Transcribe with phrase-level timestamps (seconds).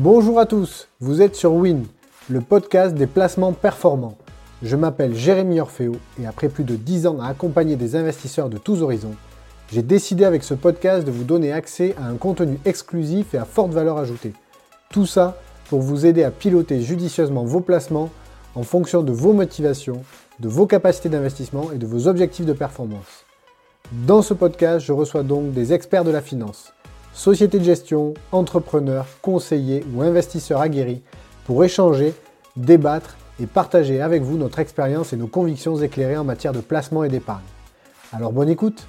[0.00, 1.84] Bonjour à tous, vous êtes sur Win,
[2.30, 4.16] le podcast des placements performants.
[4.62, 8.58] Je m'appelle Jérémy Orfeo et après plus de 10 ans à accompagner des investisseurs de
[8.58, 9.16] tous horizons,
[9.72, 13.44] j'ai décidé avec ce podcast de vous donner accès à un contenu exclusif et à
[13.44, 14.34] forte valeur ajoutée.
[14.88, 15.36] Tout ça
[15.68, 18.10] pour vous aider à piloter judicieusement vos placements
[18.54, 20.04] en fonction de vos motivations,
[20.38, 23.24] de vos capacités d'investissement et de vos objectifs de performance.
[24.06, 26.72] Dans ce podcast, je reçois donc des experts de la finance,
[27.18, 31.02] sociétés de gestion, entrepreneurs, conseillers ou investisseurs aguerris
[31.44, 32.14] pour échanger,
[32.56, 37.02] débattre et partager avec vous notre expérience et nos convictions éclairées en matière de placement
[37.02, 37.42] et d'épargne.
[38.12, 38.86] Alors bonne écoute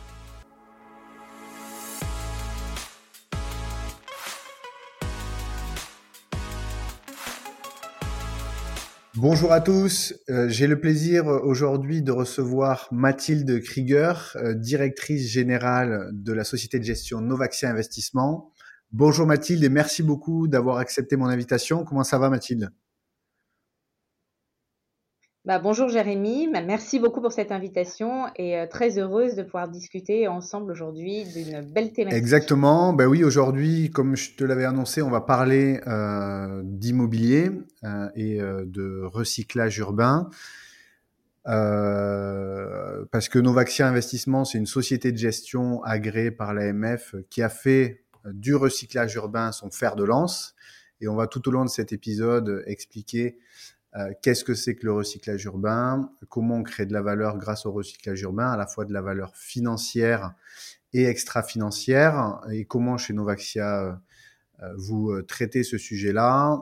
[9.22, 15.30] Bonjour à tous, euh, j'ai le plaisir euh, aujourd'hui de recevoir Mathilde Krieger, euh, directrice
[15.30, 18.54] générale de la société de gestion Novaxia Investissement.
[18.94, 21.84] Bonjour Mathilde et merci beaucoup d'avoir accepté mon invitation.
[21.84, 22.70] Comment ça va Mathilde?
[25.50, 29.68] Bah, bonjour Jérémy, bah, merci beaucoup pour cette invitation et euh, très heureuse de pouvoir
[29.68, 32.16] discuter ensemble aujourd'hui d'une belle thématique.
[32.16, 37.50] Exactement, bah oui, aujourd'hui, comme je te l'avais annoncé, on va parler euh, d'immobilier
[37.84, 40.30] euh, et de recyclage urbain.
[41.46, 48.04] parce que Novaxia Investissement, c'est une société de gestion agréée par l'AMF qui a fait
[48.24, 50.54] du recyclage urbain son fer de lance.
[51.02, 53.40] Et on va tout au long de cet épisode expliquer
[53.96, 56.12] euh, qu'est-ce que c'est que le recyclage urbain?
[56.30, 59.02] Comment on crée de la valeur grâce au recyclage urbain, à la fois de la
[59.02, 60.34] valeur financière
[60.94, 62.42] et extra-financière?
[62.52, 63.94] Et comment chez Novaxia euh,
[64.62, 66.62] euh, vous traitez ce sujet-là?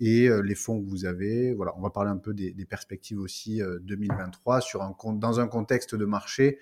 [0.00, 1.54] Et les fonds que vous avez?
[1.54, 5.46] Voilà, on va parler un peu des, des perspectives aussi 2023 sur un, dans un
[5.46, 6.58] contexte de marché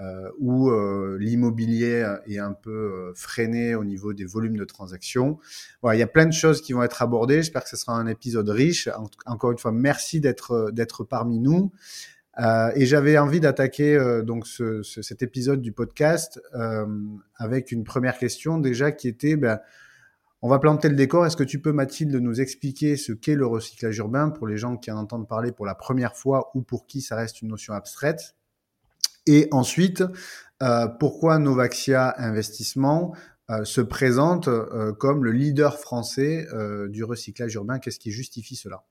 [0.00, 5.38] euh, où euh, l'immobilier est un peu euh, freiné au niveau des volumes de transactions.
[5.82, 7.36] Voilà, il y a plein de choses qui vont être abordées.
[7.36, 8.88] J'espère que ce sera un épisode riche.
[9.26, 11.72] encore une fois, merci d'être d'être parmi nous.
[12.38, 16.86] Euh, et j'avais envie d'attaquer euh, donc ce, ce, cet épisode du podcast euh,
[17.36, 19.58] avec une première question déjà qui était, ben,
[20.40, 21.26] on va planter le décor.
[21.26, 24.76] Est-ce que tu peux Mathilde nous expliquer ce qu'est le recyclage urbain pour les gens
[24.76, 27.74] qui en entendent parler pour la première fois ou pour qui ça reste une notion
[27.74, 28.36] abstraite?
[29.32, 30.02] Et ensuite,
[30.62, 33.14] euh, pourquoi Novaxia Investissement
[33.48, 36.46] euh, se présente euh, comme le leader français
[36.88, 37.78] du recyclage urbain?
[37.78, 38.82] Qu'est-ce qui justifie cela?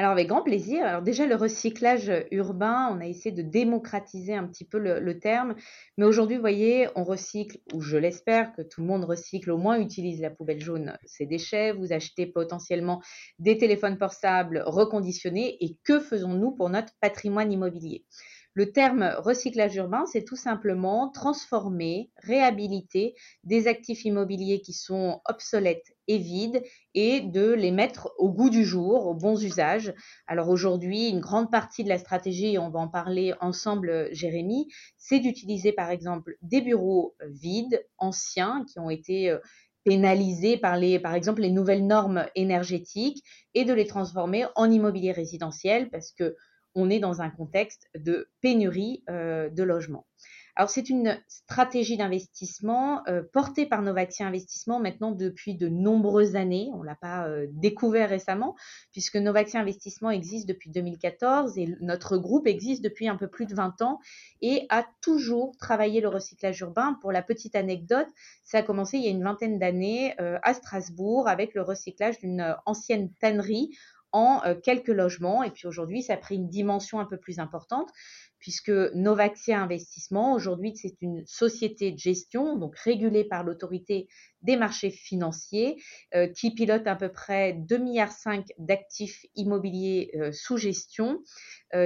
[0.00, 0.86] Alors avec grand plaisir.
[0.86, 5.54] Alors déjà le recyclage urbain, on a essayé de démocratiser un petit peu le, terme,
[5.98, 9.58] mais aujourd'hui, vous voyez, on recycle, ou je l'espère que tout le monde recycle, au
[9.58, 11.72] moins utilise la poubelle jaune, ses déchets.
[11.72, 13.02] Vous achetez potentiellement
[13.38, 18.06] des téléphones portables reconditionnés, et que faisons-nous pour notre patrimoine immobilier?
[18.54, 25.94] Le terme recyclage urbain, c'est tout simplement transformer, réhabiliter des actifs immobiliers qui sont obsolètes
[26.08, 26.62] et vides
[26.94, 29.94] et de les mettre au goût du jour, aux bons usages.
[30.26, 34.66] Alors aujourd'hui, une grande partie de la stratégie, on va en parler ensemble, Jérémy,
[34.98, 39.38] c'est d'utiliser par exemple des bureaux vides, anciens, qui ont été euh,
[39.84, 43.22] pénalisés par les, par exemple, les nouvelles normes énergétiques
[43.54, 46.36] et de les transformer en immobilier résidentiel parce que
[46.74, 50.06] on est dans un contexte de pénurie euh, de logements.
[50.56, 56.68] Alors c'est une stratégie d'investissement euh, portée par Novaxia Investissement maintenant depuis de nombreuses années.
[56.74, 58.56] On ne l'a pas euh, découvert récemment
[58.92, 63.54] puisque Novaxia Investissement existe depuis 2014 et notre groupe existe depuis un peu plus de
[63.54, 64.00] 20 ans
[64.42, 66.98] et a toujours travaillé le recyclage urbain.
[67.00, 68.08] Pour la petite anecdote,
[68.44, 72.56] ça a commencé il y a une vingtaine d'années à Strasbourg avec le recyclage d'une
[72.66, 73.70] ancienne tannerie
[74.12, 75.42] en euh, quelques logements.
[75.42, 77.90] Et puis aujourd'hui, ça a pris une dimension un peu plus importante
[78.38, 84.08] puisque Novaxia Investissement, aujourd'hui, c'est une société de gestion, donc régulée par l'autorité
[84.40, 85.76] des marchés financiers,
[86.14, 88.14] euh, qui pilote à peu près 2,5 milliards
[88.56, 91.22] d'actifs immobiliers euh, sous gestion.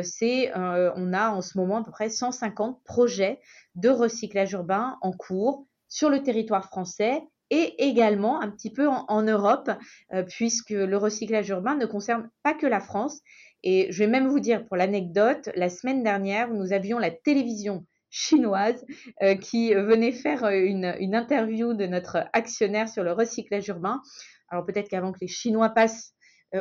[0.04, 3.40] c'est, on a en ce moment à peu près 150 projets
[3.75, 7.20] de recyclage urbain en cours sur le territoire français
[7.54, 9.70] et également un petit peu en, Europe,
[10.12, 13.20] euh, puisque le recyclage urbain ne concerne pas que la France.
[13.62, 17.86] Et je vais même vous dire, pour l'anecdote, la semaine dernière, nous avions la télévision
[18.10, 18.84] chinoise
[19.22, 24.00] euh, qui venait faire euh, une, interview de notre actionnaire sur le recyclage urbain.
[24.48, 26.12] Alors peut-être qu'avant que les Chinois passent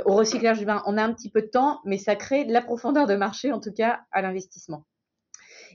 [0.05, 2.61] au recyclage urbain, on a un petit peu de temps, mais ça crée de la
[2.61, 4.85] profondeur de marché, en tout cas à l'investissement.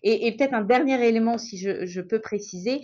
[0.03, 2.81] Et, peut-être un dernier élément, si je, peux préciser,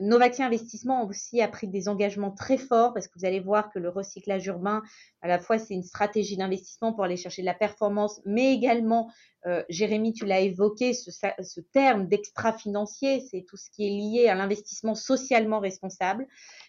[0.00, 3.78] Novaxia Investissement aussi a pris des engagements très forts parce que vous allez voir que
[3.78, 4.82] le recyclage urbain,
[5.22, 9.10] à la fois, c'est une stratégie d'investissement pour aller chercher de la performance, mais également,
[9.46, 14.28] euh, Jérémy, tu l'as évoqué, ce, ce terme d'extra-financier, c'est tout ce qui est lié
[14.28, 16.26] à l'investissement socialement responsable.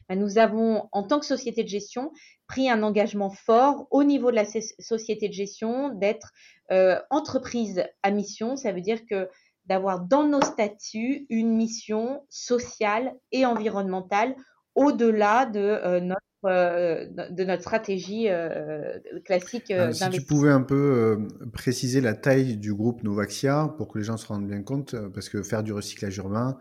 [0.07, 2.12] Ben, nous avons, en tant que société de gestion,
[2.48, 6.31] pris un engagement fort au niveau de la société de gestion d'être
[6.72, 8.56] euh, entreprise à mission.
[8.56, 9.30] Ça veut dire que
[9.65, 14.35] d'avoir dans nos statuts une mission sociale et environnementale
[14.75, 21.27] au-delà de euh, notre euh, de notre stratégie euh, classique Si tu pouvais un peu
[21.53, 25.29] préciser la taille du groupe Novaxia pour que les gens se rendent bien compte, parce
[25.29, 26.59] que faire du recyclage urbain,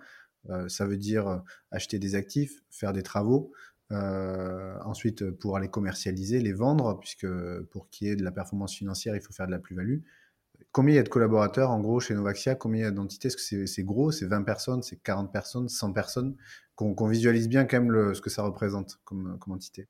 [0.68, 3.52] ça veut dire acheter des actifs, faire des travaux,
[3.90, 7.26] ensuite pour aller commercialiser, les vendre, puisque
[7.70, 9.98] pour qu'il y ait de la performance financière, il faut faire de la plus-value.
[10.74, 12.56] Combien il y a de collaborateurs en gros chez Novaxia?
[12.56, 13.28] Combien il y a d'entités?
[13.28, 16.36] Est-ce que c'est gros C'est 20 personnes C'est 40 personnes 100 personnes?
[16.74, 19.86] Qu'on visualise bien quand même ce que ça représente comme, entité.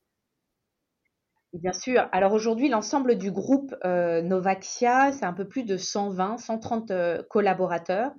[1.55, 2.07] Bien sûr.
[2.13, 7.23] Alors aujourd'hui, l'ensemble du groupe euh, Novaxia, c'est un peu plus de 120, 130 euh,
[7.31, 8.13] collaborateurs,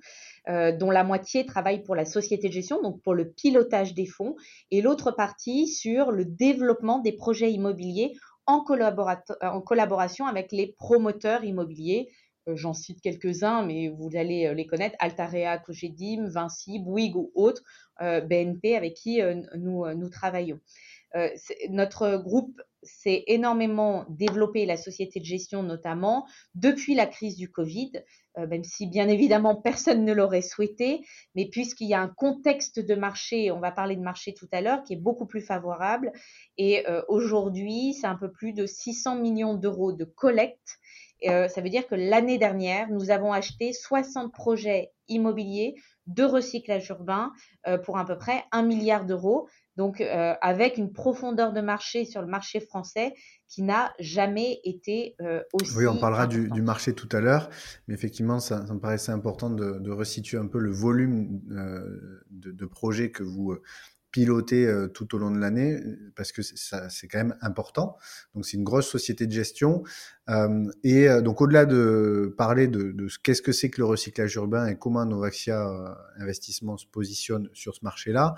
[0.48, 4.06] euh, dont la moitié travaille pour la société de gestion, donc pour le pilotage des
[4.06, 4.34] fonds,
[4.72, 8.14] et l'autre partie sur le développement des projets immobiliers
[8.46, 12.08] en, collaboration avec les promoteurs immobiliers,
[12.54, 17.62] j'en cite quelques-uns, mais vous allez euh, les connaître, Altarea, Cogedim, Vinci, Bouygues ou autres,
[18.00, 19.20] euh, BNP avec qui
[19.56, 20.60] nous travaillons.
[21.70, 27.92] notre groupe s'est énormément développé, la société de gestion notamment, depuis la crise du Covid,
[28.36, 31.00] même si bien évidemment personne ne l'aurait souhaité,
[31.34, 34.60] mais puisqu'il y a un contexte de marché, on va parler de marché tout à
[34.60, 36.12] l'heure, qui est beaucoup plus favorable,
[36.58, 40.78] et aujourd'hui c'est un peu plus de 600 millions d'euros de collecte
[41.24, 45.74] euh, ça veut dire que l'année dernière, nous avons acheté 60 projets immobiliers
[46.06, 47.32] de recyclage urbain
[47.66, 49.48] euh, pour à peu près 1 milliard d'euros.
[49.76, 53.12] Donc, euh, avec une profondeur de marché sur le marché français
[53.48, 55.16] qui n'a jamais été
[55.52, 55.76] aussi.
[55.76, 57.50] Oui, on parlera du, marché tout à l'heure,
[57.86, 61.40] mais effectivement, ça, me paraissait important de, resituer un peu le volume
[62.30, 63.56] de, de, projets que vous
[64.16, 65.78] piloter euh, tout au long de l'année
[66.14, 67.98] parce que c'est quand même important.
[68.34, 69.82] Donc c'est une grosse société de gestion.
[70.30, 74.34] Euh, et euh, donc au-delà de parler de, de qu'est-ce que c'est que le recyclage
[74.36, 75.68] urbain et comment Novaxia
[76.18, 78.36] Investissement se positionne sur ce marché-là,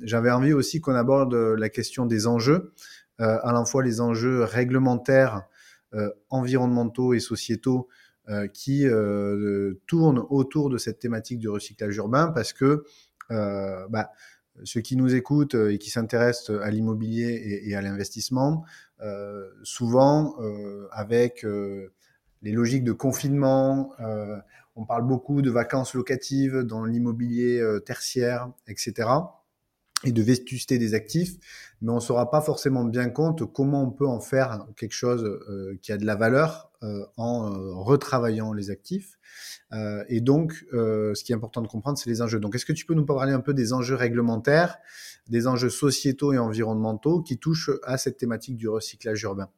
[0.00, 2.72] j'avais envie aussi qu'on aborde la question des enjeux,
[3.18, 5.42] à la fois les enjeux réglementaires,
[6.30, 7.88] environnementaux et sociétaux
[8.52, 8.86] qui
[9.88, 12.84] tournent autour de cette thématique du recyclage urbain parce que
[13.28, 14.12] bah,
[14.64, 18.64] ceux qui nous écoutent euh, et qui s'intéressent à l'immobilier et, à l'investissement,
[19.02, 21.44] euh, souvent euh, avec
[22.42, 23.92] les logiques de confinement,
[24.76, 29.08] on parle beaucoup de vacances locatives dans l'immobilier tertiaire, etc
[30.04, 31.34] et de vétusté des actifs,
[31.80, 35.40] mais on ne saura pas forcément bien compte comment on peut en faire quelque chose
[35.82, 36.70] qui a de la valeur
[37.16, 39.16] en retravaillant les actifs.
[39.72, 42.40] Euh, et donc, euh, ce qui est important de comprendre, c'est les enjeux.
[42.40, 44.78] Donc, est-ce que tu peux nous parler un peu des enjeux réglementaires,
[45.28, 49.50] des enjeux sociétaux et environnementaux qui touchent à cette thématique du recyclage urbain?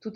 [0.00, 0.12] Tout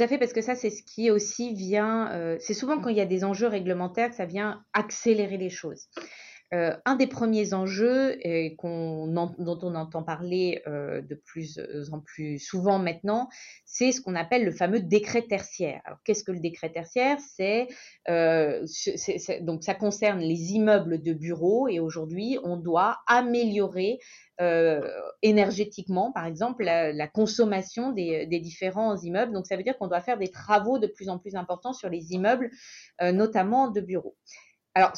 [0.00, 2.10] à, fait, parce que ça, c'est ce qui aussi vient.
[2.12, 5.50] Euh, c'est souvent quand il y a des enjeux réglementaires que ça vient accélérer les
[5.50, 5.88] choses.
[6.54, 8.16] Euh, un des premiers enjeux
[8.62, 11.60] dont on entend parler euh, de plus
[11.92, 13.28] en plus souvent maintenant,
[13.64, 15.80] c'est ce qu'on appelle le fameux décret tertiaire.
[15.84, 17.18] Alors, qu'est-ce que le décret tertiaire?
[17.18, 17.66] C'est
[18.08, 18.64] euh,
[19.40, 23.98] donc ça concerne les immeubles de bureaux et aujourd'hui, on doit améliorer
[25.22, 29.32] énergétiquement, par exemple, la, consommation des, différents immeubles.
[29.32, 31.88] Donc, ça veut dire qu'on doit faire des travaux de plus en plus importants sur
[31.88, 32.50] les immeubles,
[33.00, 34.14] notamment de bureaux.
[34.76, 34.92] Alors,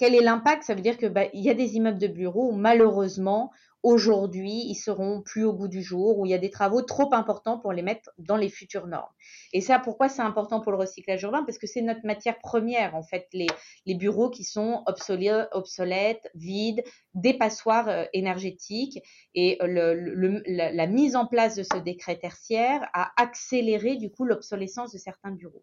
[0.00, 0.64] quel est l'impact?
[0.64, 3.52] Ça veut dire que bah, il y a des immeubles de bureaux où malheureusement
[3.84, 7.14] aujourd'hui ils seront plus au goût du jour, où il y a des travaux trop
[7.14, 9.12] importants pour les mettre dans les futures normes.
[9.52, 11.44] Et ça, pourquoi c'est important pour le recyclage urbain?
[11.44, 13.46] Parce que c'est notre matière première en fait, les,
[13.94, 16.82] bureaux qui sont obsolètes, vides,
[17.14, 18.98] des passoires euh, énergétiques.
[19.36, 24.92] Et euh, la mise en place de ce décret tertiaire a accéléré du coup l'obsolescence
[24.92, 25.62] de certains bureaux.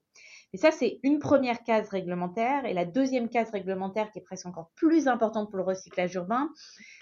[0.54, 2.66] Et ça, c'est une première case réglementaire.
[2.66, 6.50] Et la deuxième case réglementaire, qui est presque encore plus importante pour le recyclage urbain,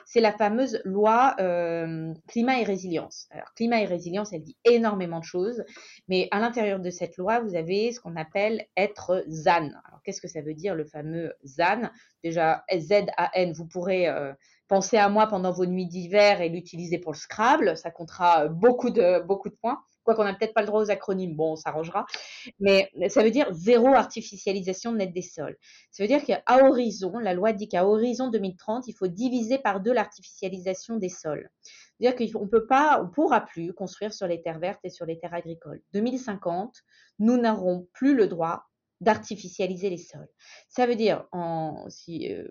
[0.06, 3.28] c'est la fameuse loi euh, climat et résilience.
[3.32, 5.64] Alors, climat et résilience, elle dit énormément de choses,
[6.08, 9.70] mais à l'intérieur de cette loi, vous avez ce qu'on appelle être ZAN.
[9.86, 11.90] Alors, qu'est-ce que ça veut dire, le fameux ZAN?
[12.24, 14.08] Déjà, Z-A-N, vous pourrez...
[14.08, 14.34] Euh,
[14.72, 17.76] pensez à moi pendant vos nuits d'hiver et l'utiliser pour le Scrabble.
[17.76, 19.84] Ça comptera beaucoup de, beaucoup de points.
[20.06, 22.06] Quoi qu'on n'a peut-être pas le droit aux acronymes, bon, on s'arrangera.
[22.62, 25.58] Mais ça veut dire zéro artificialisation nette des sols.
[25.92, 29.82] Ça veut dire qu'à horizon, la loi dit qu'à horizon 2030, il faut diviser par
[29.82, 31.50] deux l'artificialisation des sols.
[32.00, 35.82] C'est-à-dire qu'on on pourra plus construire sur les terres vertes et sur les terres agricoles.
[35.92, 36.78] 2050,
[37.20, 38.71] nous n'aurons plus le droit
[39.02, 40.30] d'artificialiser les sols.
[40.70, 42.48] Ça veut dire euh,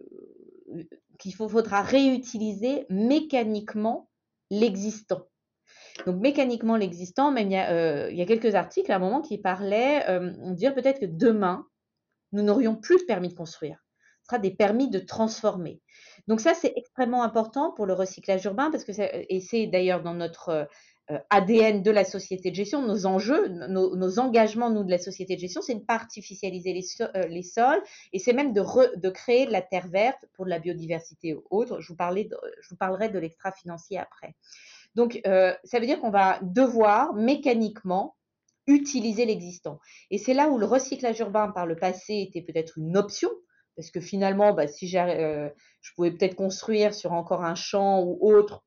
[1.19, 4.11] qu'il faudra réutiliser mécaniquement
[4.51, 5.27] l'existant.
[6.07, 9.01] Donc mécaniquement l'existant, même il y, a, euh, il y, a, quelques articles à un
[9.01, 11.67] moment qui parlaient, euh, on dirait peut-être que demain,
[12.33, 13.85] nous n'aurions plus de permis de construire.
[14.23, 15.81] Ce sera des permis de transformer.
[16.27, 20.15] Donc ça, c'est extrêmement important pour le recyclage urbain, parce que et c'est d'ailleurs dans
[20.15, 20.69] notre
[21.31, 25.41] ADN de la société de gestion, nos enjeux, nos, engagements, nous, de la société de
[25.41, 29.47] gestion, c'est de ne pas artificialiser les, euh, les sols et c'est même de, créer
[29.47, 31.81] de la terre verte pour de la biodiversité ou autre.
[31.81, 34.35] Je vous, parlerai de l'extra-financier après.
[34.95, 38.17] Donc, euh, ça veut dire qu'on va devoir mécaniquement
[38.67, 39.81] utiliser l'existant.
[40.11, 43.31] Et c'est là où le recyclage urbain par le passé était peut-être une option,
[43.77, 45.49] parce que finalement, bah, si euh,
[45.81, 48.65] je pouvais peut-être construire sur encore un champ ou autre,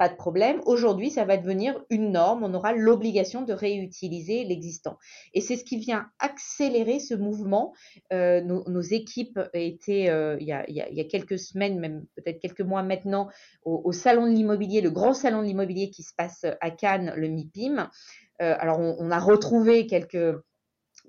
[0.00, 0.62] pas de problème.
[0.64, 2.42] Aujourd'hui, ça va devenir une norme.
[2.42, 4.96] On aura l'obligation de réutiliser l'existant.
[5.34, 7.74] Et c'est ce qui vient accélérer ce mouvement.
[8.10, 13.28] Euh, nos, équipes étaient, euh, il, y a, quelques semaines, même peut-être quelques mois maintenant,
[13.66, 17.28] au, salon de l'immobilier, le grand salon de l'immobilier qui se passe à Cannes, le
[17.28, 17.90] MIPIM.
[18.38, 20.34] alors, on, a retrouvé quelques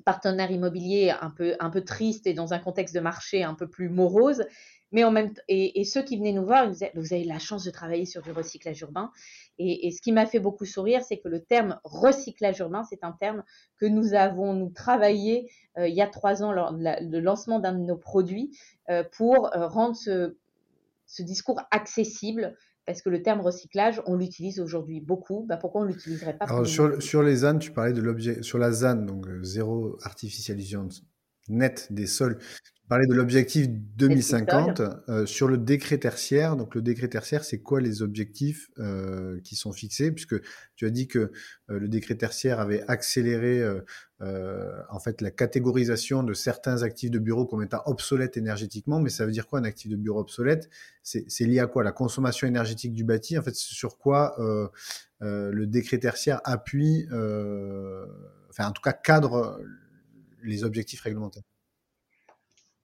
[0.03, 3.69] partenaires immobiliers un peu, un peu tristes et dans un contexte de marché un peu
[3.69, 4.43] plus morose.
[4.91, 7.39] Mais en même et, ceux qui venaient nous voir, ils nous disaient, vous avez la
[7.39, 9.11] chance de travailler sur du recyclage urbain.
[9.57, 13.11] Et, ce qui m'a fait beaucoup sourire, c'est que le terme recyclage urbain, c'est un
[13.11, 13.43] terme
[13.77, 17.73] que nous avons nous travaillé euh, il y a trois ans lors de lancement d'un
[17.73, 18.57] de nos produits
[18.89, 20.35] euh, pour euh, rendre ce,
[21.05, 22.55] ce discours accessible
[22.85, 25.45] parce que le terme recyclage, on l'utilise aujourd'hui beaucoup.
[25.47, 28.41] Bah, pourquoi on ne l'utiliserait pas Alors, sur, sur, les ZAN, tu parlais de l'objet.
[28.41, 30.89] Sur la ZAN, donc zéro artificialisation
[31.49, 32.37] nette des sols,
[32.91, 36.57] parler de l'objectif 2050 euh, sur le décret tertiaire.
[36.57, 40.11] Donc le décret tertiaire, c'est quoi les objectifs euh, qui sont fixés?
[40.11, 40.35] Puisque
[40.75, 43.63] tu as dit que euh, le décret tertiaire avait accéléré
[44.19, 48.99] en fait la catégorisation de certains actifs de bureau comme étant obsolètes énergétiquement.
[48.99, 50.69] Mais ça veut dire quoi un actif de bureau obsolète?
[51.01, 51.85] C'est lié à quoi?
[51.85, 53.37] La consommation énergétique du bâti?
[53.37, 54.35] En fait, sur quoi
[55.21, 59.61] le décret tertiaire appuie, enfin en tout cas cadre
[60.43, 61.43] les objectifs réglementaires.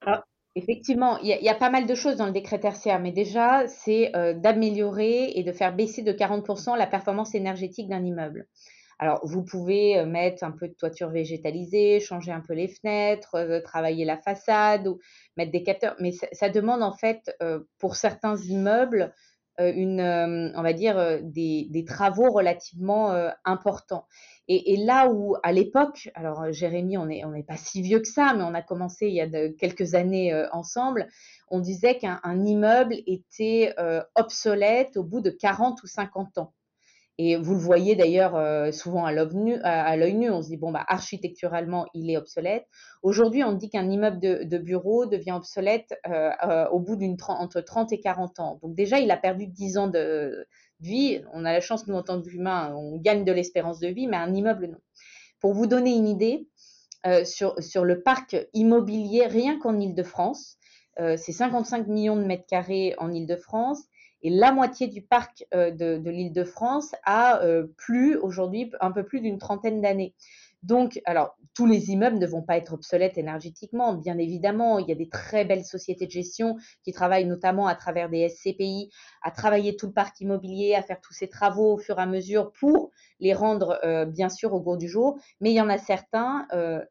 [0.06, 0.24] Ah,
[0.54, 4.14] effectivement, il y, a pas mal de choses dans le décret tertiaire, mais déjà, c'est
[4.16, 8.46] euh, d'améliorer et de faire baisser de 40% la performance énergétique d'un immeuble.
[8.98, 13.36] Alors, vous pouvez euh, mettre un peu de toiture végétalisée, changer un peu les fenêtres,
[13.36, 14.98] euh, travailler la façade ou
[15.36, 17.30] mettre des capteurs, mais ça, demande en fait,
[17.78, 19.12] pour certains immeubles,
[19.58, 23.12] on va dire, des travaux relativement
[23.44, 24.06] importants.
[24.50, 28.42] Et, là où, à l'époque, alors Jérémy, on n'est pas si vieux que ça, mais
[28.42, 31.06] on a commencé il y a quelques années euh, ensemble,
[31.48, 36.54] on disait qu'un immeuble était euh, obsolète au bout de 40 ou 50 ans.
[37.18, 39.34] Et vous le voyez d'ailleurs euh, souvent à l'œil
[40.14, 42.64] nu, on se dit, bon, bah, architecturalement, il est obsolète.
[43.02, 45.94] Aujourd'hui, on dit qu'un immeuble de, de, bureau devient obsolète
[46.70, 48.58] au bout d'une entre 30 et 40 ans.
[48.62, 50.46] Donc déjà, il a perdu 10 ans de,
[50.82, 54.16] on a la chance, nous, en tant qu'humains, on gagne de l'espérance de vie, mais
[54.16, 54.78] un immeuble, non.
[55.40, 56.48] Pour vous donner une idée,
[57.06, 60.56] euh, sur, sur, le parc immobilier, rien qu'en Ile-de-France,
[60.98, 63.84] euh, c'est 55 millions de mètres carrés en Ile-de-France,
[64.22, 67.40] et la moitié du parc euh, de, de l'Île-de-France a
[67.76, 70.14] plus aujourd'hui un peu plus d'une trentaine d'années.
[70.62, 74.78] Donc, alors, tous les immeubles ne vont pas être obsolètes énergétiquement, bien évidemment.
[74.78, 78.28] Il y a des très belles sociétés de gestion qui travaillent notamment à travers des
[78.28, 78.90] SCPI,
[79.22, 82.06] à travailler tout le parc immobilier, à faire tous ces travaux au fur et à
[82.06, 85.18] mesure pour les rendre, euh, bien sûr, au goût du jour.
[85.40, 86.84] Mais il y en a certains, euh,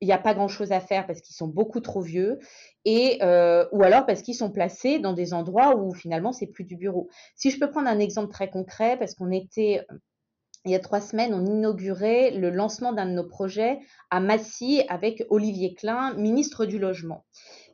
[0.00, 2.38] il n'y a pas grand-chose à faire parce qu'ils sont beaucoup trop vieux
[2.84, 6.64] et euh, ou alors parce qu'ils sont placés dans des endroits où finalement c'est plus
[6.64, 7.08] du bureau.
[7.36, 9.86] Si je peux prendre un exemple très concret, parce qu'on était
[10.64, 13.80] il y a trois semaines, on inaugurait le lancement d'un de nos projets
[14.10, 17.24] à Massy avec Olivier Klein, ministre du Logement.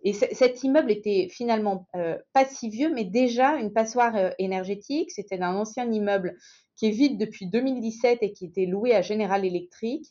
[0.02, 5.10] Et cet immeuble était finalement euh, pas si vieux, mais déjà une passoire euh, énergétique.
[5.10, 6.36] C'était un ancien immeuble
[6.76, 10.06] qui est vide depuis 2017 et qui était loué à General Electric.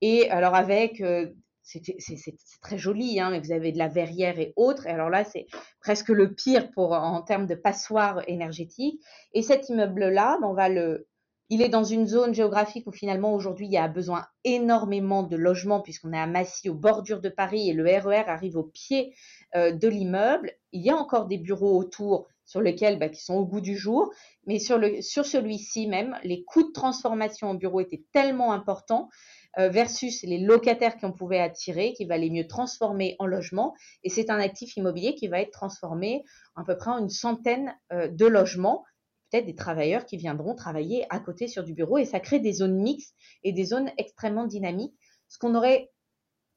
[0.00, 1.26] Et alors avec euh,
[1.64, 4.86] c'est très joli, hein, mais vous avez de la verrière et autres.
[4.86, 5.46] Et alors là, c'est
[5.80, 9.00] presque le pire pour en termes de passoire énergétique.
[9.32, 11.06] Et cet immeuble-là, ben, on va le
[11.52, 15.36] il est dans une zone géographique où finalement aujourd'hui il y a besoin énormément de
[15.36, 18.62] logements puisqu'on est à Massy, aux bordures de Paris et le RER e arrive au
[18.62, 19.14] pied
[19.54, 20.52] euh, de l'immeuble.
[20.72, 23.76] Il y a encore des bureaux autour, sur lesquels bah, qui sont au goût du
[23.76, 24.10] jour,
[24.46, 24.78] mais sur,
[25.26, 29.10] celui-ci même, les coûts de transformation en bureau étaient tellement importants
[29.58, 33.74] euh, versus les locataires qu'on pouvait attirer, qui valait mieux transformer en logement.
[34.04, 36.24] Et c'est un actif immobilier qui va être transformé
[36.56, 38.84] à peu près en une centaine euh, de logements,
[39.32, 41.98] peut-être des travailleurs qui viendront travailler à côté sur du bureau.
[41.98, 44.94] Et ça crée des zones mixtes et des zones extrêmement dynamiques,
[45.28, 45.90] ce qu'on n'aurait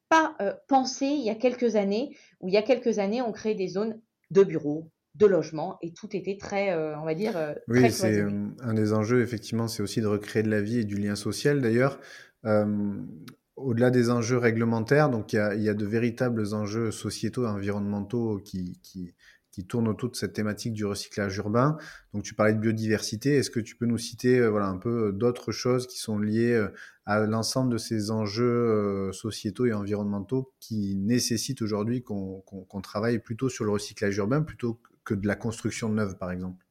[0.09, 3.31] pas euh, pensé il y a quelques années, où il y a quelques années, on
[3.31, 7.89] crée des zones de bureaux, de logement et tout était très, on va dire, oui,
[7.89, 11.15] c'est un des enjeux effectivement, c'est aussi de recréer de la vie et du lien
[11.15, 11.61] social.
[11.61, 11.99] D'ailleurs,
[12.45, 13.01] euh,
[13.55, 19.13] au-delà des enjeux réglementaires, donc il y, a, de véritables enjeux sociétaux et environnementaux qui,
[19.63, 21.77] tournent autour de cette thématique du recyclage urbain.
[22.13, 23.37] Donc tu parlais de biodiversité.
[23.37, 26.19] Est-ce que tu peux nous citer euh, voilà, un peu euh, d'autres choses qui sont
[26.19, 26.67] liées
[27.05, 33.63] à l'ensemble de ces enjeux sociétaux et environnementaux qui nécessitent aujourd'hui qu'on travaille plutôt sur
[33.63, 36.65] le recyclage urbain plutôt que de la construction neuve, par exemple?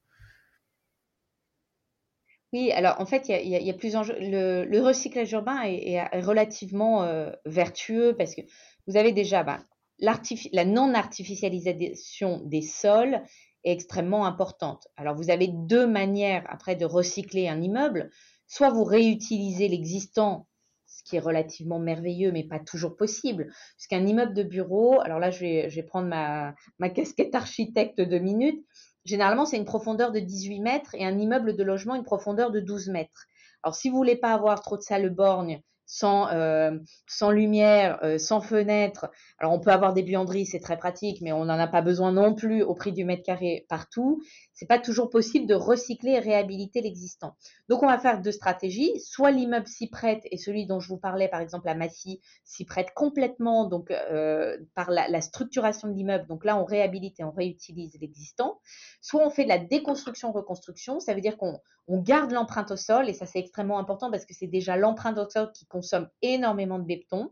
[2.55, 4.15] Oui, alors en fait, il y a, plusieurs enjeux.
[4.17, 8.41] Le, recyclage urbain est, relativement euh, vertueux parce que
[8.87, 9.59] vous avez déjà bah,
[9.99, 13.21] la non-artificialisation des sols
[13.63, 14.87] est extrêmement importante.
[14.97, 18.11] Alors vous avez deux manières après de recycler un immeuble.
[18.47, 20.47] Soit vous réutilisez l'existant,
[20.85, 25.31] ce qui est relativement merveilleux, mais pas toujours possible, puisqu'un immeuble de bureau, alors là
[25.31, 28.63] je vais, prendre ma, casquette architecte de minutes,
[29.05, 32.59] Généralement, c'est une profondeur de 18 mètres et un immeuble de logement une profondeur de
[32.59, 33.27] 12 mètres.
[33.61, 36.77] Alors, si vous voulez pas avoir trop de salles borgnes, sans, euh,
[37.07, 39.09] sans lumière, euh, sans fenêtre.
[39.39, 42.11] Alors on peut avoir des buanderies, c'est très pratique, mais on n'en a pas besoin
[42.11, 44.21] non plus au prix du mètre carré partout.
[44.53, 47.35] C'est pas toujours possible de recycler et réhabiliter l'existant.
[47.69, 48.99] Donc on va faire deux stratégies.
[48.99, 52.65] Soit l'immeuble s'y prête, et celui dont je vous parlais, par exemple à Massy, s'y
[52.65, 56.27] prête complètement donc euh, par la, la, structuration de l'immeuble.
[56.27, 58.59] Donc là on réhabilite et on réutilise l'existant.
[59.01, 63.09] Soit on fait de la déconstruction-reconstruction, ça veut dire qu'on on garde l'empreinte au sol,
[63.09, 66.79] et ça c'est extrêmement important parce que c'est déjà l'empreinte au sol qui consomme énormément
[66.79, 67.31] de béton.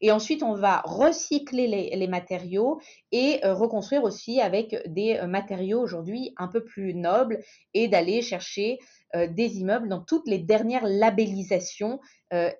[0.00, 2.80] Et ensuite, on va recycler les, matériaux
[3.10, 7.40] et euh, reconstruire aussi avec des euh, matériaux aujourd'hui un peu plus nobles
[7.74, 8.78] et d'aller chercher
[9.16, 12.00] euh, des immeubles dans toutes les dernières labellisations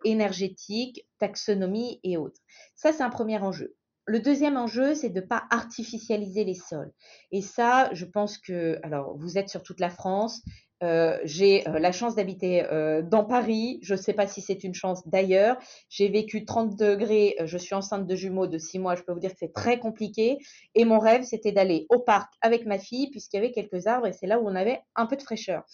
[0.04, 2.40] énergétiques, taxonomie et autres.
[2.74, 3.76] Ça, c'est un premier enjeu.
[4.06, 6.92] Le deuxième enjeu, c'est de ne pas artificialiser les sols.
[7.30, 10.42] Et ça, je pense que, alors, vous êtes sur toute la France,
[10.82, 13.78] euh, j'ai euh, la chance d'habiter euh, dans Paris.
[13.82, 15.56] Je ne sais pas si c'est une chance d'ailleurs.
[15.88, 17.36] J'ai vécu 30 degrés.
[17.44, 18.94] Je suis enceinte de jumeaux de 6 mois.
[18.94, 20.38] Je peux vous dire que c'est très compliqué.
[20.74, 24.06] Et mon rêve, c'était d'aller au parc avec ma fille puisqu'il y avait quelques arbres
[24.06, 25.64] et c'est là où on avait un peu de fraîcheur.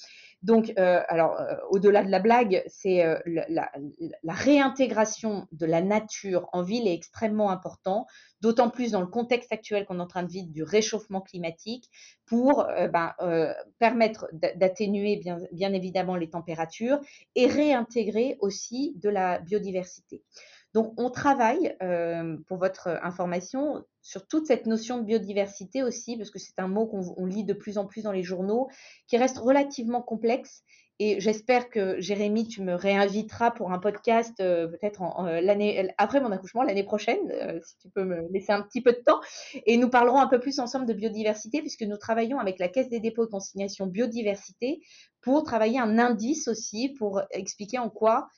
[0.42, 3.70] Donc, euh, alors, euh, au-delà de la blague, c'est euh, la,
[4.28, 8.06] réintégration de la nature en ville est extrêmement important,
[8.42, 11.90] d'autant plus dans le contexte actuel qu'on est en train de vivre du réchauffement climatique,
[12.26, 13.14] pour ben,
[13.78, 15.20] permettre d'atténuer
[15.52, 17.00] bien, évidemment les températures
[17.34, 20.22] et réintégrer aussi de la biodiversité.
[20.74, 21.76] Donc, on travaille,
[22.46, 26.86] pour votre information, sur toute cette notion de biodiversité aussi, parce que c'est un mot
[26.86, 28.68] qu'on lit de plus en plus dans les journaux,
[29.08, 30.62] qui reste relativement complexe.
[31.00, 35.02] Et j'espère que Jérémy, tu me réinviteras pour un podcast euh, peut-être
[35.42, 38.92] l'année après mon accouchement l'année prochaine, euh, si tu peux me laisser un petit peu
[38.92, 39.20] de temps.
[39.66, 42.88] Et nous parlerons un peu plus ensemble de biodiversité, puisque nous travaillons avec la Caisse
[42.88, 44.80] des dépôts et consignations biodiversité
[45.20, 48.28] pour travailler un indice aussi pour expliquer en quoi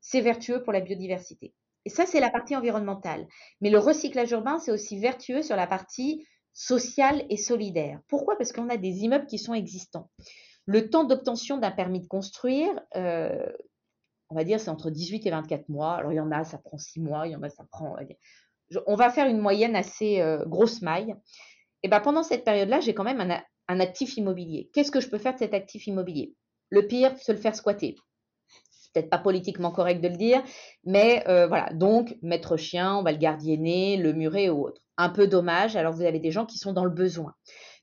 [0.00, 1.54] c'est vertueux pour la biodiversité.
[1.84, 3.26] Et ça, c'est la partie environnementale.
[3.60, 8.00] Mais le recyclage urbain, c'est aussi vertueux sur la partie sociale et solidaire.
[8.08, 8.36] Pourquoi?
[8.36, 10.10] Parce qu'on a des immeubles qui sont existants.
[10.66, 13.46] Le temps d'obtention d'un permis de construire, euh,
[14.30, 15.94] on va dire, c'est entre 18 et 24 mois.
[15.94, 17.96] Alors, il y en a, ça prend 6 mois, il y en a, ça prend.
[18.86, 21.14] On va, faire une moyenne assez euh, grosse maille.
[21.82, 24.70] Et ben, pendant cette période-là, j'ai quand même un, un actif immobilier.
[24.72, 26.34] Qu'est-ce que je peux faire de cet actif immobilier?
[26.70, 27.96] Le pire, se le faire squatter
[28.92, 30.42] peut-être pas politiquement correct de le dire,
[30.84, 34.80] mais euh, voilà, donc maître chien, on va le gardienner, le murer ou autre.
[34.98, 37.34] Un peu dommage, alors vous avez des gens qui sont dans le besoin.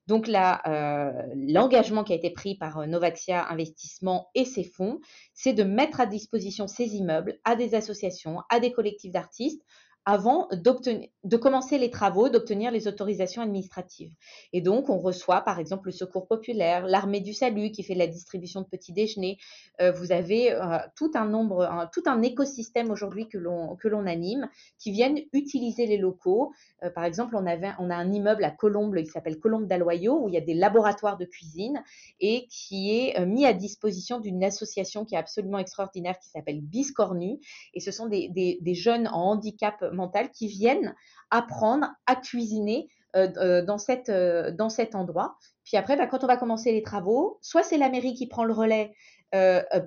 [0.10, 5.00] Donc là, euh, l'engagement qui a été pris par euh, Novaxia Investissement et ses fonds,
[5.36, 9.62] c'est de mettre à disposition ces immeubles à des associations, à des collectifs d'artistes,
[10.10, 14.12] avant de commencer les travaux, d'obtenir les autorisations administratives.
[14.54, 18.08] Et donc, on reçoit par exemple le Secours populaire, l'Armée du Salut qui fait la
[18.08, 19.38] distribution de petits déjeuners.
[19.82, 24.90] Euh, vous avez euh, tout un nombre, tout un écosystème aujourd'hui que l'on anime, qui
[24.90, 26.54] viennent utiliser les locaux.
[26.82, 30.24] Euh, par exemple, on avait, on a un immeuble à Colombe qui s'appelle Colombe d'Aloyau
[30.24, 31.84] où il y a des laboratoires de cuisine
[32.20, 37.40] et qui est mis à disposition d'une association qui est absolument extraordinaire qui s'appelle Biscornu.
[37.76, 39.84] Et ce sont des, des, des jeunes en handicap
[40.34, 40.96] qui viennent
[41.32, 46.24] apprendre à cuisiner euh, euh, dans, cette, euh, dans cet endroit, Puis après, bah, quand
[46.24, 48.94] on va commencer les travaux, soit c'est la mairie qui prend le relais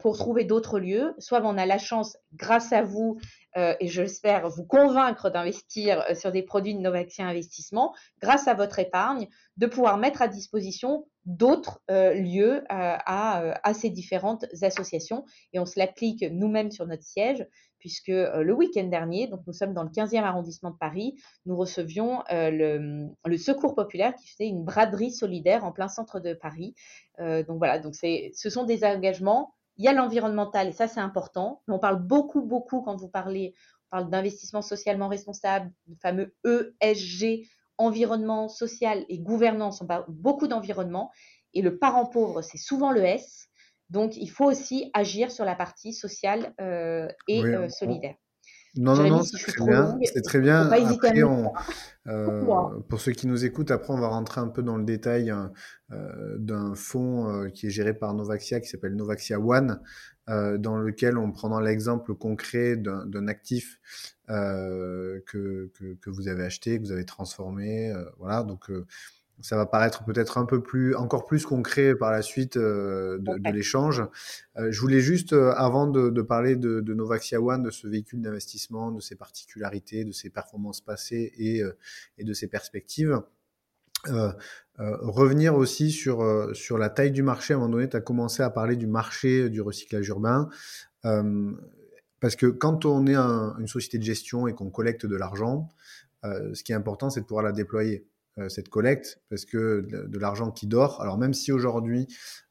[0.01, 3.18] pour trouver d'autres lieux, soit on a la chance, grâce à vous,
[3.57, 9.27] et j'espère vous convaincre d'investir sur des produits de Novaxia Investissement, grâce à votre épargne,
[9.57, 15.25] de pouvoir mettre à disposition d'autres lieux à, ces différentes associations.
[15.53, 17.44] Et on se l'applique nous-mêmes sur notre siège
[17.83, 21.16] puisque euh, le week-end dernier, donc nous sommes dans le 15e arrondissement de Paris,
[21.47, 26.33] nous recevions euh, le, Secours populaire qui faisait une braderie solidaire en plein centre de
[26.33, 26.77] Paris.
[27.18, 29.53] Euh, donc voilà, donc ce sont des engagements.
[29.79, 31.61] Il y a l'environnemental et ça c'est important.
[31.66, 33.53] on parle beaucoup, beaucoup quand vous parlez,
[33.90, 36.35] on d'investissement socialement responsable, le fameux
[36.81, 39.83] ESG, environnement, social et gouvernance.
[39.83, 41.11] On parle beaucoup d'environnement.
[41.53, 43.49] Et le parent pauvre, c'est souvent le S.
[43.93, 48.15] Donc, il faut aussi agir sur la partie sociale euh, et euh, solidaire.
[48.75, 49.99] Non, non, non, c'est très bien.
[50.03, 50.63] C'est très bien.
[50.63, 50.83] Après,
[52.07, 55.31] euh, pour ceux qui nous écoutent, après, on va rentrer un peu dans le détail
[55.91, 59.79] d'un fonds qui est géré par Novaxia, qui s'appelle Novaxia One,
[60.27, 63.79] dans lequel on prendra l'exemple concret d'un actif
[64.27, 67.93] que, que, que, vous avez acheté, que vous avez transformé.
[68.17, 68.71] voilà, donc
[69.43, 73.53] ça va paraître peut-être un peu plus, encore plus concret par la suite euh, de,
[73.53, 74.03] l'échange.
[74.57, 78.23] Euh, je voulais juste, euh, avant de, parler de, de, Novaxia One, de ce véhicule
[78.23, 81.63] d'investissement, de ses particularités, de ses performances passées et,
[82.19, 83.21] et de ses perspectives,
[84.77, 87.55] revenir aussi sur, sur la taille du marché.
[87.55, 90.49] À un moment donné, tu as commencé à parler du marché du recyclage urbain.
[91.03, 95.69] parce que quand on est une société de gestion et qu'on collecte de l'argent,
[96.25, 98.07] ce qui est important, c'est de pouvoir la déployer.
[98.38, 102.07] Euh, cette collecte parce que de, l'argent qui dort, alors même si aujourd'hui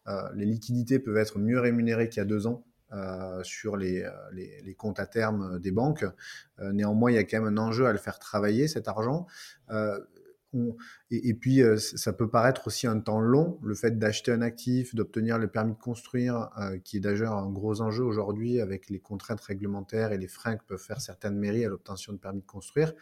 [0.08, 2.64] euh, les liquidités peuvent être mieux rémunérées qu'il y a deux ans,
[2.94, 6.06] euh, sur les, les, comptes à terme des banques.
[6.60, 9.26] néanmoins, il y a quand même un enjeu à le faire travailler, cet argent.
[11.10, 15.38] et, puis, ça peut paraître aussi un temps long, le fait d'acheter un actif, d'obtenir
[15.38, 16.50] le permis de construire,
[16.84, 20.66] qui est d'ailleurs un gros enjeu aujourd'hui avec les contraintes réglementaires et les freins que
[20.66, 22.94] peuvent faire certaines mairies à l'obtention de permis de construire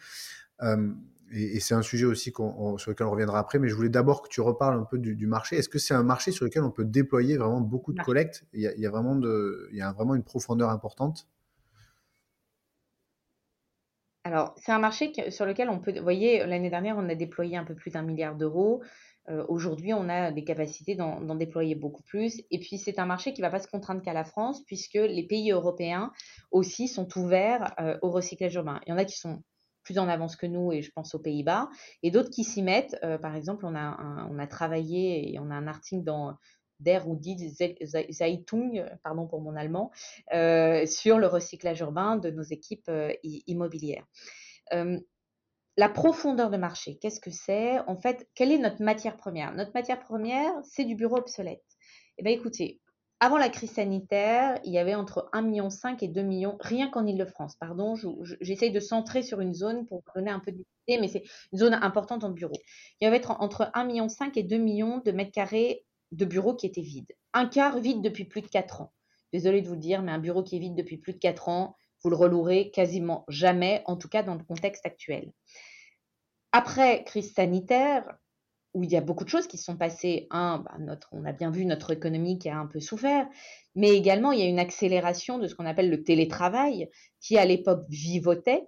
[1.32, 4.28] et, c'est un sujet aussi sur lequel on reviendra après, mais je voulais d'abord que
[4.28, 5.56] tu reparles un peu du, marché.
[5.56, 8.44] Est-ce que c'est un marché sur lequel on peut déployer vraiment beaucoup de collectes?
[8.52, 11.28] Il y, a, il y a, vraiment de, il y a vraiment une profondeur importante?
[14.24, 15.92] Alors, c'est un marché sur lequel on peut.
[15.96, 18.82] Vous voyez, l'année dernière, on a déployé un peu plus d'un milliard d'euros.
[19.28, 22.42] Euh, aujourd'hui, on a des capacités d'en déployer beaucoup plus.
[22.50, 24.94] Et puis, c'est un marché qui ne va pas se contraindre qu'à la France, puisque
[24.94, 26.12] les pays européens
[26.50, 28.80] aussi sont ouverts euh, au recyclage urbain.
[28.86, 29.42] Il y en a qui sont
[29.90, 31.68] plus en avance que nous, et je pense aux Pays-Bas,
[32.04, 32.96] et d'autres qui s'y mettent.
[33.02, 36.36] Euh, par exemple, on a, on a travaillé et on a un article dans
[36.78, 37.36] Der ou Die
[38.10, 39.90] Zeitung, pardon pour mon allemand,
[40.32, 44.06] euh, sur le recyclage urbain de nos équipes euh, immobilières.
[45.76, 47.80] la profondeur de marché, qu'est-ce que c'est?
[47.88, 49.52] En fait, quelle est notre matière première?
[49.54, 51.64] Notre matière première, c'est du bureau obsolète.
[52.18, 52.80] Eh bien, écoutez,
[53.22, 55.68] avant la crise sanitaire, il y avait entre 1,5 million
[56.00, 57.54] et 2 millions, rien qu'en Ile-de-France.
[57.60, 57.94] Pardon,
[58.40, 61.74] j'essaye de centrer sur une zone pour donner un peu d'idée, mais c'est une zone
[61.74, 62.56] importante en bureau.
[63.00, 66.66] Il y avait entre 1,5 million et 2 millions de mètres carrés de bureaux qui
[66.66, 67.12] étaient vides.
[67.34, 68.92] Un quart vide depuis plus de 4 ans.
[69.34, 71.50] Désolée de vous le dire, mais un bureau qui est vide depuis plus de 4
[71.50, 75.30] ans, vous le relouerez quasiment jamais, en tout cas dans le contexte actuel.
[76.52, 78.16] Après crise sanitaire,
[78.74, 80.26] où il y a beaucoup de choses qui sont passées.
[80.30, 83.26] Un, bah, notre, on a bien vu notre économie qui a un peu souffert,
[83.74, 86.88] mais également il y a une accélération de ce qu'on appelle le télétravail,
[87.20, 88.66] qui à l'époque vivotait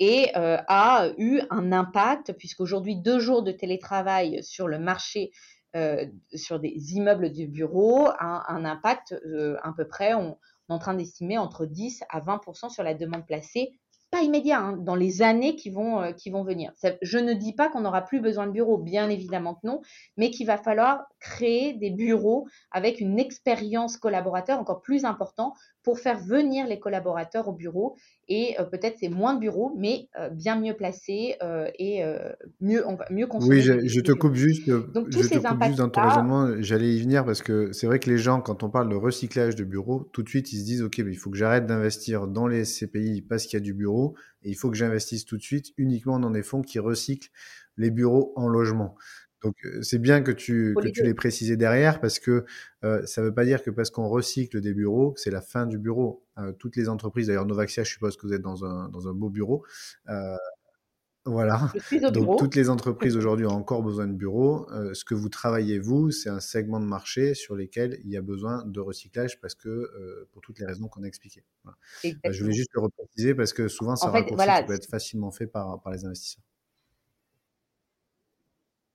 [0.00, 5.30] et euh, a eu un impact, puisqu'aujourd'hui, deux jours de télétravail sur le marché,
[5.76, 10.36] euh, sur des immeubles de bureaux, a un impact euh, à peu près, on,
[10.68, 13.78] on est en train d'estimer entre 10 à 20% sur la demande placée
[14.14, 16.72] pas immédiat, hein, dans les années qui vont, euh, qui vont venir.
[17.02, 19.80] je ne dis pas qu'on n'aura plus besoin de bureaux, bien évidemment que non,
[20.16, 26.00] mais qu'il va falloir créer des bureaux avec une expérience collaborateur encore plus importante pour
[26.00, 27.96] faire venir les collaborateurs au bureau.
[28.26, 31.36] Et euh, peut-être c'est moins de bureaux, mais euh, bien mieux placés
[31.78, 32.02] et
[32.60, 33.28] mieux, on va mieux.
[33.40, 34.68] Oui, je, te coupe juste.
[34.68, 36.50] Donc, je te coupe juste dans ton raisonnement.
[36.60, 39.54] J'allais y venir parce que c'est vrai que les gens, quand on parle de recyclage
[39.54, 42.26] de bureaux, tout de suite ils se disent ok, mais il faut que j'arrête d'investir
[42.26, 45.36] dans les CPI parce qu'il y a du bureau et il faut que j'investisse tout
[45.36, 47.30] de suite uniquement dans des fonds qui recyclent
[47.76, 48.96] les bureaux en logement.
[49.44, 52.44] Donc c'est bien que tu, que tu l'aies précisé derrière parce que
[52.82, 55.66] euh, ça ne veut pas dire que parce qu'on recycle des bureaux, c'est la fin
[55.66, 56.24] du bureau.
[56.38, 59.12] Euh, toutes les entreprises, d'ailleurs Novaxia, je suppose que vous êtes dans un, dans un
[59.12, 59.64] beau bureau.
[61.26, 61.72] Voilà.
[62.12, 64.70] Donc toutes les entreprises aujourd'hui ont encore besoin de bureaux.
[64.70, 68.16] Euh, ce que vous travaillez vous, c'est un segment de marché sur lesquels il y
[68.16, 71.44] a besoin de recyclage parce que euh, pour toutes les raisons qu'on a expliquées.
[71.64, 71.70] Euh,
[72.30, 75.46] je voulais juste le repréciser parce que souvent un raccourci qui peut être facilement fait
[75.46, 76.44] par, par les investisseurs.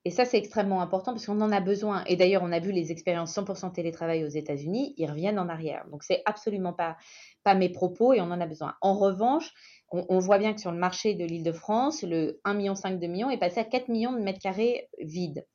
[0.09, 2.03] Et ça, c'est extrêmement important parce qu'on en a besoin.
[2.05, 5.85] Et d'ailleurs, on a vu les expériences 100% télétravail aux États-Unis, ils reviennent en arrière.
[5.91, 6.97] Donc, c'est absolument pas,
[7.43, 8.73] pas mes propos et on en a besoin.
[8.81, 9.53] En revanche,
[9.91, 13.05] on, voit bien que sur le marché de l'île de France, le 1,5 million, 2
[13.05, 15.45] millions est passé à 4 millions de mètres carrés vides.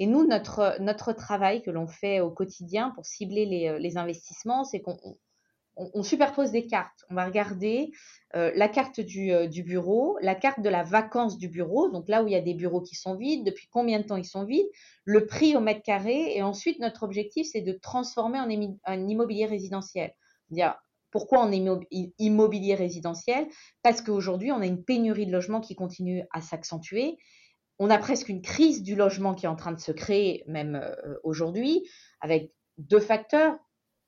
[0.00, 4.64] Et nous, notre, notre travail que l'on fait au quotidien pour cibler les, les investissements,
[4.64, 4.98] c'est qu'on
[5.76, 7.04] on, superpose des cartes.
[7.10, 7.92] On va regarder
[8.34, 12.22] euh, la carte euh, du, bureau, la carte de la vacance du bureau, donc là
[12.22, 14.44] où il y a des bureaux qui sont vides, depuis combien de temps ils sont
[14.44, 14.66] vides,
[15.04, 18.48] le prix au mètre carré, et ensuite notre objectif c'est de transformer en,
[18.84, 20.12] en immobilier résidentiel.
[20.50, 20.76] Dire
[21.10, 23.46] pourquoi en immobilier résidentiel?
[23.82, 27.18] Parce qu'aujourd'hui on a une pénurie de logements qui continue à s'accentuer.
[27.78, 30.76] On a presque une crise du logement qui est en train de se créer même
[30.76, 31.82] euh, aujourd'hui,
[32.20, 33.56] avec deux facteurs.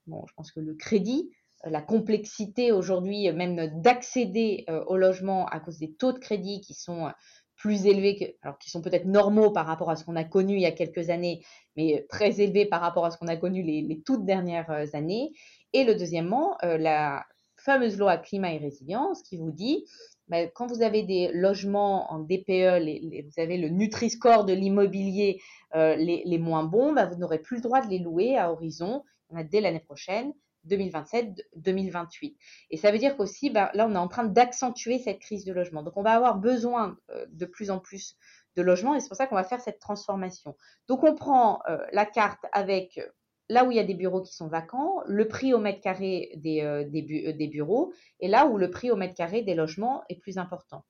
[0.06, 1.30] Bon, je pense que le crédit,
[1.66, 6.74] la complexité aujourd'hui même d'accéder euh, au logement à cause des taux de crédit qui
[6.74, 7.10] sont euh,
[7.56, 10.60] plus élevés, alors qui sont peut-être normaux par rapport à ce qu'on a connu il
[10.60, 11.44] y a quelques années,
[11.76, 15.32] mais très élevés par rapport à ce qu'on a connu les, toutes dernières euh, années.
[15.72, 17.24] Et le deuxièmement, la
[17.56, 19.84] fameuse loi climat et résilience qui vous dit,
[20.28, 25.40] ben, quand vous avez des logements en DPE, vous avez le Nutri-Score de l'immobilier
[25.74, 29.02] les, les, moins bons, ben, vous n'aurez plus le droit de les louer à horizon
[29.50, 30.32] dès l'année prochaine
[30.68, 32.36] 2027-2028.
[32.70, 35.52] Et ça veut dire qu'aussi, ben, là, on est en train d'accentuer cette crise de
[35.52, 35.82] logement.
[35.82, 38.16] Donc, on va avoir besoin euh, de plus en plus
[38.56, 40.56] de logements et c'est pour ça qu'on va faire cette transformation.
[40.88, 43.06] Donc, on prend euh, la carte avec euh,
[43.48, 46.32] là où il y a des bureaux qui sont vacants, le prix au mètre carré
[46.36, 50.38] des, des, bureaux et là où le prix au mètre carré des logements est plus
[50.38, 50.84] important.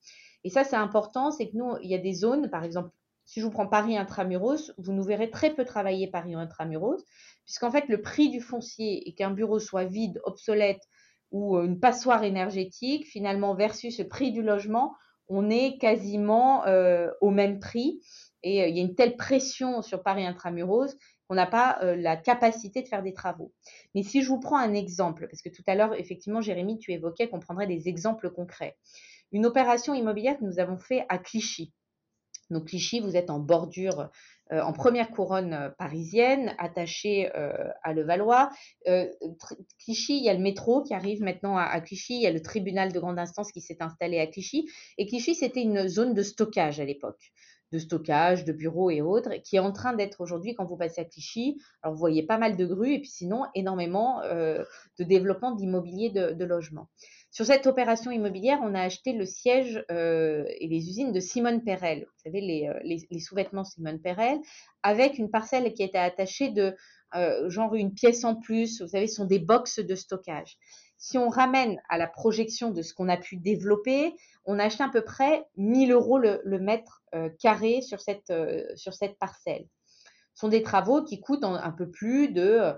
[0.45, 2.91] Et ça, c'est important, c'est que nous, il y a des zones, par exemple,
[3.25, 7.03] si je vous prends Paris intramuros, vous nous verrez très peu travailler Paris intramuros,
[7.45, 10.83] puisqu'en fait, le prix du foncier et qu'un bureau soit vide, obsolète
[11.31, 14.95] ou euh, une passoire énergétique, finalement, versus le prix du logement,
[15.29, 18.01] on est quasiment euh, au même prix.
[18.43, 20.95] Et euh, il y a une telle pression sur Paris intramuros
[21.27, 23.51] qu'on n'a pas la capacité de faire des travaux.
[23.95, 26.93] Mais si je vous prends un exemple, parce que tout à l'heure, effectivement, Jérémy, tu
[26.93, 28.77] évoquais qu'on prendrait des exemples concrets.
[29.33, 31.73] Une opération immobilière que nous avons fait à Clichy.
[32.51, 34.11] Donc Clichy, vous êtes en bordure,
[34.53, 37.53] euh, en première couronne euh, parisienne, attaché euh,
[37.83, 38.51] à Levallois.
[39.79, 42.43] Clichy, il y a le métro qui arrive maintenant à, Clichy, il y a le
[42.43, 44.69] tribunal de grande instance qui s'est installé à Clichy.
[44.99, 47.33] Et Clichy, c'était une zone de stockage à l'époque
[47.73, 51.01] de stockage, de bureaux et autres, qui est en train d'être aujourd'hui, quand vous passez
[51.01, 55.51] à Clichy, alors vous voyez pas mal de grues et puis sinon énormément de développement
[55.51, 56.89] d'immobilier de, de logement.
[57.35, 61.65] Sur cette opération immobilière, on a acheté le siège euh, et les usines de Simone
[61.65, 64.39] Perel, vous savez, les, euh, sous-vêtements Simone Perel,
[64.85, 66.77] avec une parcelle qui était attachée de
[67.17, 70.59] euh, genre une pièce en plus, vous savez, ce sont des boxes de stockage.
[70.97, 74.85] Si on ramène à la projection de ce qu'on a pu développer, on a acheté
[74.85, 77.03] à peu près 1000 euros le, mètre
[77.41, 78.33] carré sur cette,
[78.77, 79.67] sur cette parcelle.
[80.35, 82.75] Ce sont des travaux qui coûtent un peu plus de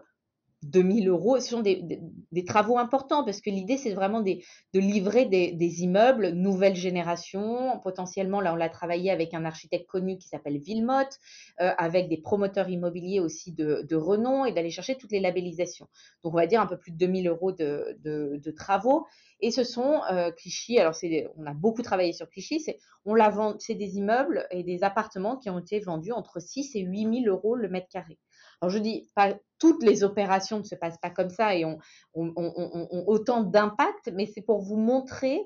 [0.62, 1.38] 2000 euros.
[1.40, 4.40] Ce sont des, travaux importants parce que l'idée, c'est vraiment de
[4.74, 7.78] livrer des, immeubles nouvelle génération.
[7.82, 11.18] Potentiellement, là, on l'a travaillé avec un architecte connu qui s'appelle Villemotte,
[11.60, 15.88] euh, avec des promoteurs immobiliers aussi de, renom et d'aller chercher toutes les labellisations.
[16.22, 19.06] Donc, on va dire un peu plus de 2000 euros de, travaux.
[19.40, 20.94] Et ce sont euh, Clichy, alors
[21.36, 23.30] on a beaucoup travaillé sur Clichy, c'est on la
[23.68, 27.68] des immeubles et des appartements qui ont été vendus entre 6 et 8000 euros le
[27.68, 28.18] mètre carré.
[28.60, 31.78] Alors je dis, pas toutes les opérations ne se passent pas comme ça et ont,
[32.14, 35.40] autant d'impact, mais c'est pour vous montrer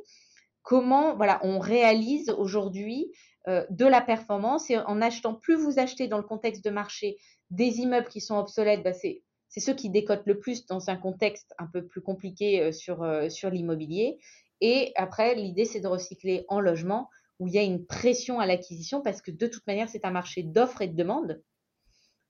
[0.62, 3.10] comment on réalise aujourd'hui
[3.48, 7.18] euh, de la performance et en achetant, plus vous achetez dans le contexte de marché
[7.50, 10.96] des immeubles qui sont obsolètes, bah c'est c'est ceux qui décotent le plus dans un
[10.96, 14.18] contexte un peu plus compliqué euh, sur, euh, sur l'immobilier.
[14.60, 18.46] Et après, l'idée, c'est de recycler en logement où il y a une pression à
[18.46, 21.42] l'acquisition parce que de toute manière, c'est un marché d'offres et de demandes.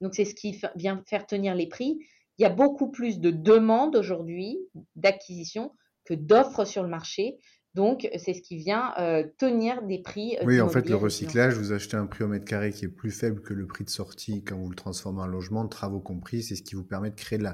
[0.01, 1.99] Donc, c'est ce qui vient faire tenir les prix.
[2.39, 4.59] Il y a beaucoup plus de demandes aujourd'hui
[4.97, 5.73] d'acquisition
[6.05, 7.39] que d'offres sur le marché.
[7.75, 10.37] Donc, c'est ce qui vient euh, tenir des prix.
[10.41, 12.89] Euh, oui, en fait, le recyclage, vous achetez un prix au mètre carré qui est
[12.89, 16.43] plus faible que le prix de sortie quand vous le transformez en logement, travaux compris.
[16.43, 17.45] C'est ce qui vous permet de créer de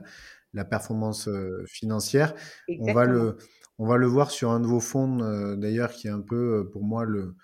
[0.54, 2.34] la, performance euh, financière.
[2.80, 3.36] On va, le,
[3.78, 5.18] on va le voir sur un nouveau fonds,
[5.56, 7.34] d'ailleurs, qui est un peu, pour moi, le.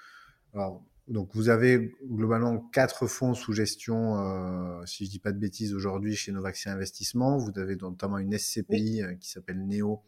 [1.09, 5.75] Donc vous avez globalement quatre fonds sous gestion, euh, si je dis pas de bêtises
[5.75, 7.38] aujourd'hui chez Novaxia Investissement.
[7.38, 10.03] Vous avez notamment une SCPI euh, qui s'appelle Neo,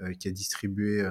[0.00, 1.08] euh, qui a distribué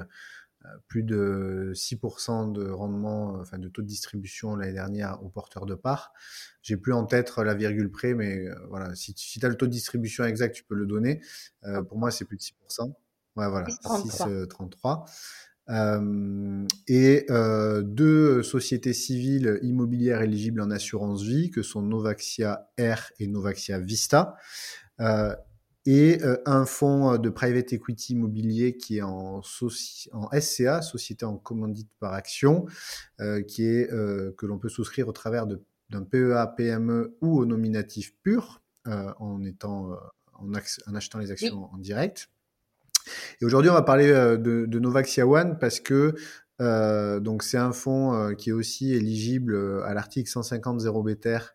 [0.88, 5.74] plus de 6% de rendement, enfin de taux de distribution l'année dernière aux porteurs de
[5.74, 6.14] parts.
[6.62, 9.66] J'ai plus en tête la virgule près, mais voilà, si, si tu as le taux
[9.66, 11.20] de distribution exact, tu peux le donner.
[11.88, 12.94] pour moi, c'est plus de 6%.
[13.36, 15.04] Ouais, voilà, 6,33.
[15.68, 17.26] Et
[17.82, 24.36] deux sociétés civiles immobilières éligibles en assurance vie, que sont Novaxia Air et Novaxia Vista
[25.86, 29.42] et un fonds de private equity immobilier qui est en,
[30.12, 32.66] en SCA, société en commandite par action,
[33.48, 38.62] qui est que l'on peut souscrire au travers d'un PEA, PME ou au nominatif pur,
[38.86, 39.90] en étant
[40.34, 42.30] en, en, achetant les actions en direct.
[43.40, 46.14] Et aujourd'hui, on va parler de, de Novaxia One parce que
[47.20, 51.54] donc c'est un fonds qui est aussi éligible à l'article 150 0 BTR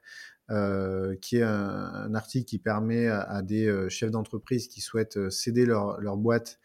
[0.52, 5.30] euh, qui est un, article qui permet à, des euh, chefs d'entreprise qui souhaitent euh,
[5.30, 6.60] céder leur, boîte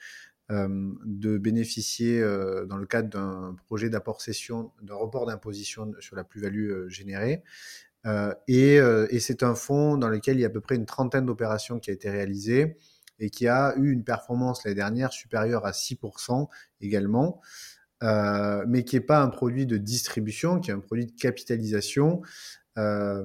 [0.49, 2.20] de bénéficier,
[2.66, 7.42] dans le cadre d'un projet d'apport-cession, d'un report d'imposition sur la plus-value générée.
[8.47, 11.25] et, et c'est un fonds dans lequel il y a à peu près une trentaine
[11.25, 12.77] d'opérations qui a été réalisées
[13.18, 16.48] et qui a eu une performance l'année dernière supérieure à 6%
[16.81, 17.40] également.
[18.03, 22.22] Euh, mais qui n'est pas un produit de distribution, qui est un produit de capitalisation.
[22.77, 23.24] Euh,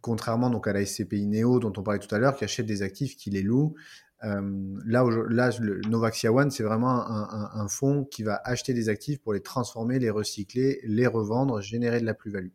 [0.00, 2.82] contrairement donc à la SCPI Neo dont on parlait tout à l'heure, qui achète des
[2.82, 3.74] actifs, qui les loue.
[4.24, 9.20] Euh, là, là, le Novaxia One, c'est vraiment un, fonds qui va acheter des actifs
[9.20, 12.50] pour les transformer, les recycler, les revendre, générer de la plus-value.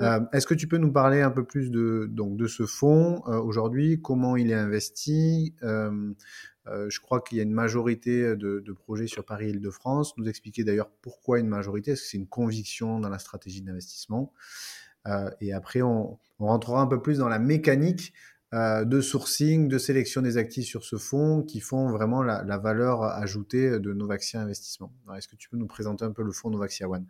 [0.00, 3.22] Euh, est-ce que tu peux nous parler un peu plus de, donc, de ce fonds
[3.26, 9.06] aujourd'hui, comment il est investi Je crois qu'il y a une majorité de, de projets
[9.06, 10.14] sur Paris-Île-de-France.
[10.16, 14.32] Nous expliquer d'ailleurs pourquoi une majorité, est-ce que c'est une conviction dans la stratégie d'investissement
[15.08, 19.78] euh, et après, on, rentrera un peu plus dans la mécanique euh, de sourcing, de
[19.78, 24.92] sélection des actifs sur ce fonds qui font vraiment la, valeur ajoutée de Novaxia Investissement.
[25.16, 27.06] Est-ce que tu peux nous présenter un peu le fonds Novaxia One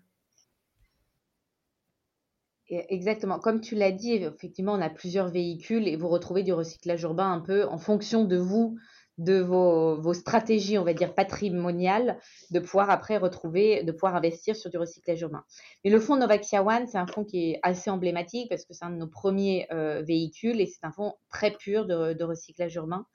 [2.71, 3.39] Exactement.
[3.39, 7.33] Comme tu l'as dit, effectivement, on a plusieurs véhicules et vous retrouvez du recyclage urbain
[7.33, 8.77] un peu en fonction de vous,
[9.19, 12.19] de vos, stratégies, on va dire, patrimoniales,
[12.51, 15.45] de pouvoir après retrouver, de pouvoir investir sur du recyclage urbain.
[15.85, 18.85] Mais le fonds Novaxia One, c'est un fonds qui est assez emblématique parce que c'est
[18.85, 23.07] un de nos premiers euh, véhicules et c'est un fonds très pur de, recyclage urbain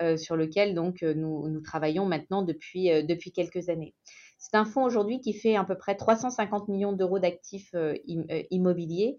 [0.00, 3.94] euh, sur lequel donc euh, nous, nous travaillons maintenant depuis, depuis quelques années.
[4.44, 7.74] C'est un fonds aujourd'hui qui fait à peu près 350 millions d'euros d'actifs
[8.50, 9.18] immobiliers.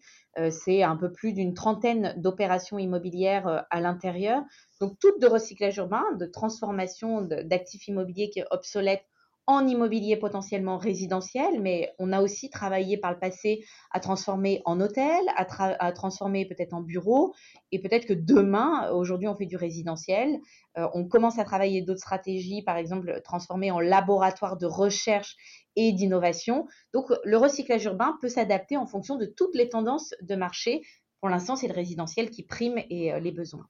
[0.51, 4.43] c'est un peu plus d'une trentaine d'opérations immobilières à l'intérieur
[4.83, 9.05] donc, toutes de recyclage urbain, de transformation d'actifs immobiliers qui est obsolète
[9.45, 14.79] en immobilier potentiellement résidentiel, mais on a aussi travaillé par le passé à transformer en
[14.79, 17.33] hôtel, à, transformer peut-être en bureau,
[17.71, 20.39] et peut-être que demain, aujourd'hui on fait du résidentiel,
[20.77, 25.35] euh, on commence à travailler d'autres stratégies, par exemple transformer en laboratoire de recherche
[25.75, 26.67] et d'innovation.
[26.93, 30.83] Donc le recyclage urbain peut s'adapter en fonction de toutes les tendances de marché.
[31.23, 33.65] Pour l'instant, c'est le résidentiel qui prime et euh, les besoins.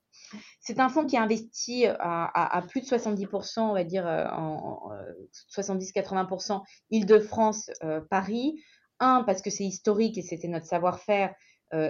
[0.60, 4.90] C'est un fonds qui investit euh, à, plus de 70%, on va dire euh, en,
[5.56, 7.70] 70-80% Île-de-France,
[8.10, 8.60] Paris.
[9.00, 11.36] Un, parce que c'est historique et c'était notre savoir-faire.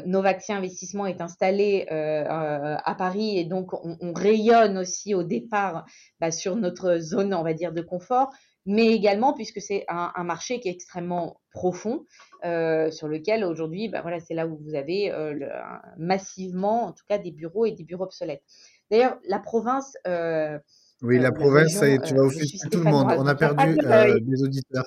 [0.05, 5.85] Novaxia Investissement est installé à Paris et donc on, rayonne aussi au départ
[6.19, 8.33] bah, sur notre zone, on va dire, de confort
[8.65, 12.05] mais également puisque c'est un, marché qui est extrêmement profond,
[12.45, 15.33] euh, sur lequel aujourd'hui, bah, voilà, c'est là où vous avez euh,
[15.97, 18.43] massivement, en tout cas, des bureaux et des bureaux obsolètes.
[18.89, 19.97] D'ailleurs, la province.
[20.07, 20.57] Euh,
[21.01, 23.13] oui, la province, tu vas offusquer tout le monde.
[23.17, 23.77] On a perdu
[24.21, 24.85] des auditeurs.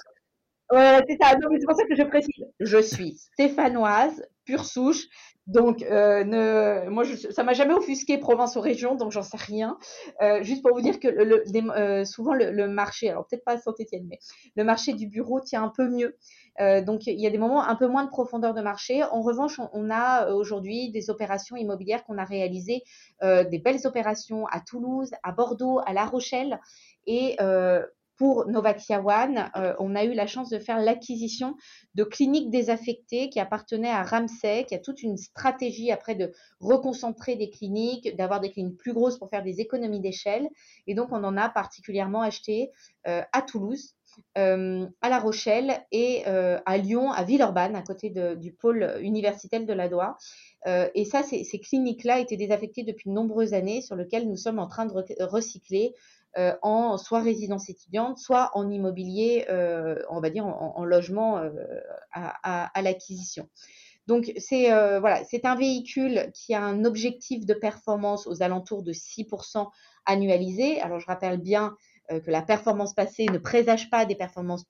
[0.72, 1.31] C'est ça.
[1.33, 2.44] c'est pour ça que je précise.
[2.61, 5.07] Je suis stéphanoise, pure souche.
[5.46, 9.37] Donc, euh, ne, moi, je, ça m'a jamais offusqué province ou région, donc j'en sais
[9.37, 9.79] rien.
[10.20, 13.59] Euh, juste pour vous dire que le, euh, souvent le, marché, alors peut-être pas à
[13.59, 14.18] Saint-Etienne, mais
[14.57, 16.16] le marché du bureau tient un peu mieux.
[16.85, 19.05] donc, il y a des moments un peu moins de profondeur de marché.
[19.05, 22.83] En revanche, on, a aujourd'hui des opérations immobilières qu'on a réalisées,
[23.22, 26.59] des belles opérations à Toulouse, à Bordeaux, à La Rochelle.
[27.07, 27.37] Et
[28.16, 31.55] pour Novaxia One, euh, on a eu la chance de faire l'acquisition
[31.94, 37.37] de cliniques désaffectées qui appartenaient à Ramsay, qui a toute une stratégie après de reconcentrer
[37.37, 40.48] des cliniques, d'avoir des cliniques plus grosses pour faire des économies d'échelle.
[40.87, 42.70] Et donc, on en a particulièrement acheté
[43.07, 43.94] euh, à Toulouse,
[44.38, 49.72] euh, à La Rochelle et à Lyon, à Villeurbanne, à côté du pôle universitaire de
[49.74, 50.16] la Doua.
[50.66, 54.68] et ça, ces, cliniques-là étaient désaffectées depuis de nombreuses années, sur lesquelles nous sommes en
[54.68, 55.92] train de recycler
[56.38, 61.51] euh, en soit résidence étudiante, soit en immobilier, euh, on va dire en, logement euh,
[62.12, 63.49] à, l'acquisition.
[64.07, 64.68] Donc c'est
[65.01, 69.67] voilà, c'est un véhicule qui a un objectif de performance aux alentours de 6%
[70.04, 70.79] annualisé.
[70.81, 71.75] Alors je rappelle bien
[72.08, 74.65] que la performance passée ne présage pas des performances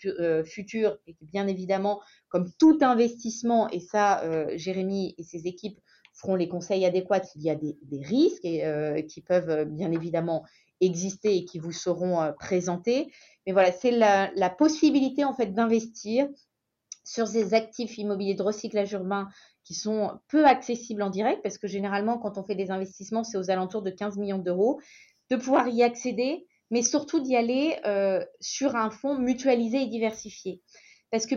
[0.45, 4.23] futures et que bien évidemment, comme tout investissement, et ça,
[4.57, 5.81] Jérémy et ses équipes
[6.15, 10.47] feront les conseils adéquats, il y a des, risques et, qui peuvent bien évidemment
[10.81, 13.13] exister et qui vous seront présentés.
[13.47, 16.29] Mais voilà, c'est la, la, possibilité en fait d'investir
[17.05, 19.29] sur ces actifs immobiliers de recyclage urbain
[19.65, 23.39] qui sont peu accessibles en direct, parce que généralement, quand on fait des investissements, c'est
[23.39, 24.81] aux alentours de 15 millions d'euros,
[25.31, 30.63] de pouvoir y accéder, mais surtout d'y aller euh, sur un fonds mutualisé et diversifié.
[31.11, 31.37] Parce que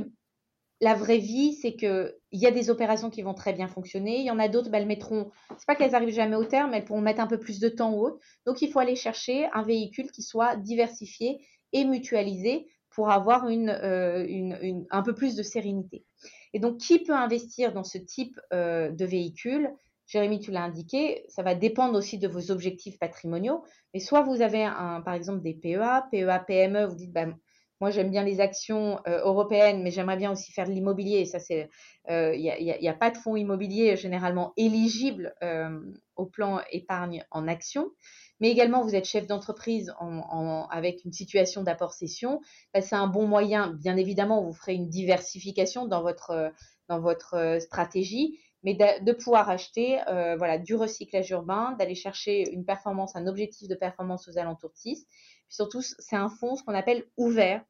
[0.81, 4.25] la vraie vie, c'est qu'il y a des opérations qui vont très bien fonctionner, il
[4.25, 6.85] y en a d'autres, bah, elles mettront, c'est pas qu'elles arrivent jamais au terme, elles
[6.85, 8.19] pourront mettre un peu plus de temps ou autre.
[8.45, 11.39] Donc il faut aller chercher un véhicule qui soit diversifié
[11.73, 16.05] et mutualisé pour avoir une, euh, une, un peu plus de sérénité.
[16.53, 19.71] Et donc, qui peut investir dans ce type euh, de véhicule?
[20.07, 23.63] Jérémy, tu l'as indiqué, ça va dépendre aussi de vos objectifs patrimoniaux.
[23.93, 27.27] Mais soit vous avez, un, par exemple, des PEA, PEA, PME, vous dites, bah,
[27.79, 31.25] moi j'aime bien les actions euh, européennes, mais j'aimerais bien aussi faire de l'immobilier.
[31.25, 31.69] ça, c'est,
[32.09, 35.35] il n'y a, a, pas de fonds immobiliers généralement éligibles
[36.15, 37.91] au plan épargne en actions
[38.39, 39.93] mais également vous êtes chef d'entreprise
[40.71, 42.41] avec une situation d'apport-cession,
[42.73, 46.51] bah, c'est un bon moyen, bien évidemment, vous ferez une diversification dans votre,
[46.87, 52.49] dans votre euh, stratégie, mais de, pouvoir acheter euh, voilà, du recyclage urbain, d'aller chercher
[52.51, 55.07] une performance, un objectif de performance aux alentours de 6.
[55.49, 57.63] Puis surtout, c'est un fonds, ce qu'on appelle ouvert.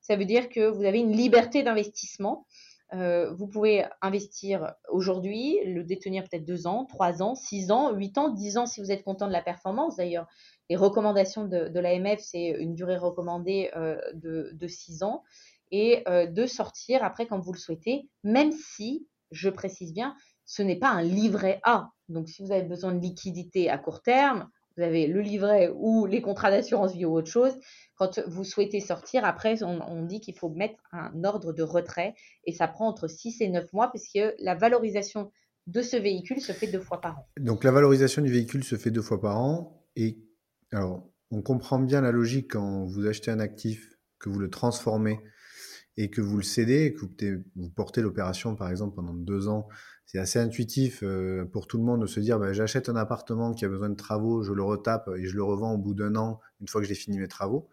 [0.00, 2.46] Ça veut dire que vous avez une liberté d'investissement.
[2.92, 8.16] Euh, vous pouvez investir aujourd'hui, le détenir peut-être deux ans, trois ans, six ans, huit
[8.18, 9.96] ans, dix ans si vous êtes content de la performance.
[9.96, 10.28] D'ailleurs,
[10.70, 15.24] les recommandations de, l'AMF, c'est une durée recommandée euh, de, six ans
[15.72, 20.14] et euh, de sortir après quand vous le souhaitez, même si, je précise bien,
[20.44, 21.90] ce n'est pas un livret A.
[22.08, 26.06] Donc, si vous avez besoin de liquidité à court terme, vous avez le livret ou
[26.06, 27.52] les contrats d'assurance vie ou autre chose.
[27.96, 32.14] Quand vous souhaitez sortir, après, on, dit qu'il faut mettre un ordre de retrait
[32.44, 35.30] et ça prend entre 6 et 9 mois puisque la valorisation
[35.66, 37.26] de ce véhicule se fait deux fois par an.
[37.38, 40.18] Donc la valorisation du véhicule se fait deux fois par an et
[40.72, 45.20] alors on comprend bien la logique quand vous achetez un actif, que vous le transformez
[45.96, 47.06] et que vous le cédez, que
[47.56, 49.68] vous, portez l'opération par exemple pendant deux ans,
[50.06, 53.52] c'est assez intuitif euh, pour tout le monde de se dire bah, j'achète un appartement
[53.52, 56.16] qui a besoin de travaux, je le retape et je le revends au bout d'un
[56.16, 57.68] an, une fois que j'ai fini mes travaux.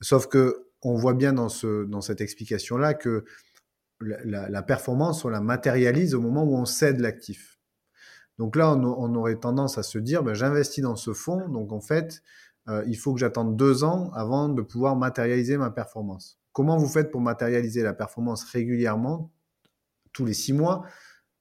[0.00, 3.24] Sauf que on voit bien dans, ce, dans cette explication-là que
[4.00, 7.58] la, performance, on la matérialise au moment où on cède l'actif.
[8.38, 11.80] Donc là, on, aurait tendance à se dire bah, j'investis dans ce fonds, donc en
[11.80, 12.22] fait,
[12.68, 16.38] euh, il faut que j'attende deux ans avant de pouvoir matérialiser ma performance.
[16.56, 19.30] Comment vous faites pour matérialiser la performance régulièrement,
[20.14, 20.86] tous les six mois,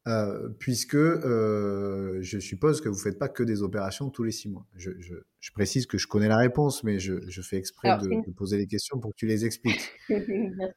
[0.10, 4.34] euh, puisque euh, je suppose que vous ne faites pas que des opérations tous les
[4.34, 4.68] six mois.
[4.76, 4.92] Je,
[5.54, 9.12] précise que je connais la réponse, mais je, fais exprès de, poser les questions pour
[9.12, 9.90] que tu les expliques.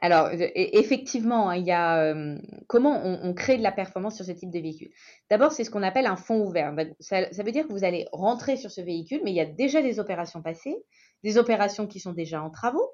[0.00, 2.38] Alors, effectivement, hein, il y a euh,
[2.68, 4.90] comment on, crée de la performance sur ce type de véhicule?
[5.30, 6.74] D'abord, c'est ce qu'on appelle un fonds ouvert.
[7.00, 9.46] Ça, ça, veut dire que vous allez rentrer sur ce véhicule, mais il y a
[9.46, 10.76] déjà des opérations passées
[11.22, 12.90] des opérations qui sont déjà en travaux.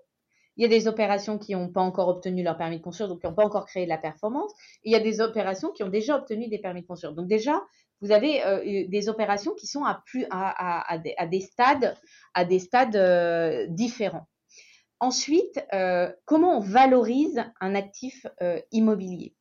[0.56, 3.20] Il y a des opérations qui n'ont pas encore obtenu leur permis de construire, donc
[3.20, 4.52] qui n'ont pas encore créé de la performance.
[4.82, 7.14] il y a des opérations qui ont déjà obtenu des permis de construire.
[7.14, 7.62] Donc déjà,
[8.00, 14.28] vous avez euh, des opérations qui sont à, des stades euh, différents.
[15.00, 18.26] Ensuite, euh, comment on valorise un actif
[18.72, 19.34] immobilier?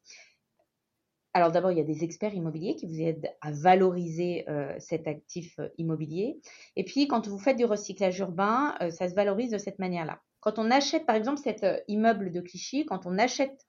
[1.38, 5.08] Alors d'abord, il y a des experts immobiliers qui vous aident à valoriser euh, cet
[5.08, 6.40] actif euh, immobilier.
[6.76, 10.20] Et puis, quand vous faites du recyclage urbain, euh, ça se valorise de cette manière-là.
[10.40, 13.68] Quand on achète, par exemple, cet immeuble de Clichy, quand on achète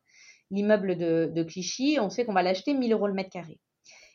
[0.50, 3.60] l'immeuble de, Clichy, on sait qu'on va l'acheter 1000 euros le mètre carré.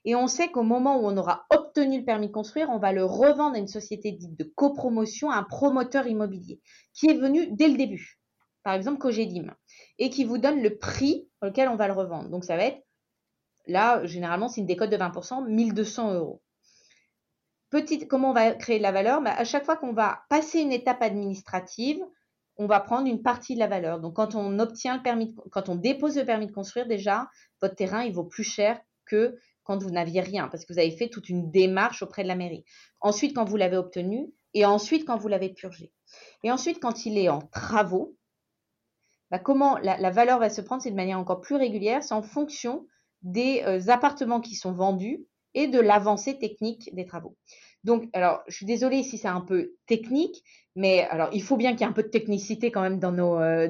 [0.05, 2.91] Et on sait qu'au moment où on aura obtenu le permis de construire, on va
[2.91, 6.59] le revendre à une société dite de copromotion, à un promoteur immobilier,
[6.93, 8.19] qui est venu dès le début.
[8.63, 9.53] Par exemple, Cogedim,
[9.99, 12.29] et qui vous donne le prix auquel on va le revendre.
[12.29, 12.81] Donc, ça va être
[13.67, 16.41] Là, généralement, c'est une décote de 20%, 1200 euros.
[17.69, 19.21] Petite, comment on va créer de la valeur?
[19.21, 21.99] Bah, À chaque fois qu'on va passer une étape administrative,
[22.57, 23.99] on va prendre une partie de la valeur.
[23.99, 27.27] Donc, quand on obtient le permis, quand on dépose le permis de construire, déjà,
[27.61, 30.91] votre terrain, il vaut plus cher que quand vous n'aviez rien, parce que vous avez
[30.91, 32.63] fait toute une démarche auprès de la mairie.
[33.01, 35.91] Ensuite, quand vous l'avez obtenu, et ensuite, quand vous l'avez purgé.
[36.43, 38.15] Et ensuite, quand il est en travaux,
[39.31, 42.13] bah, comment la, la, valeur va se prendre, c'est de manière encore plus régulière, c'est
[42.13, 42.85] en fonction
[43.23, 47.35] des euh, appartements qui sont vendus et de l'avancée technique des travaux.
[47.83, 50.41] Donc, alors, je suis désolée si c'est un peu technique,
[50.75, 53.11] mais alors, il faut bien qu'il y ait un peu de technicité quand même dans
[53.11, 53.67] nos, euh.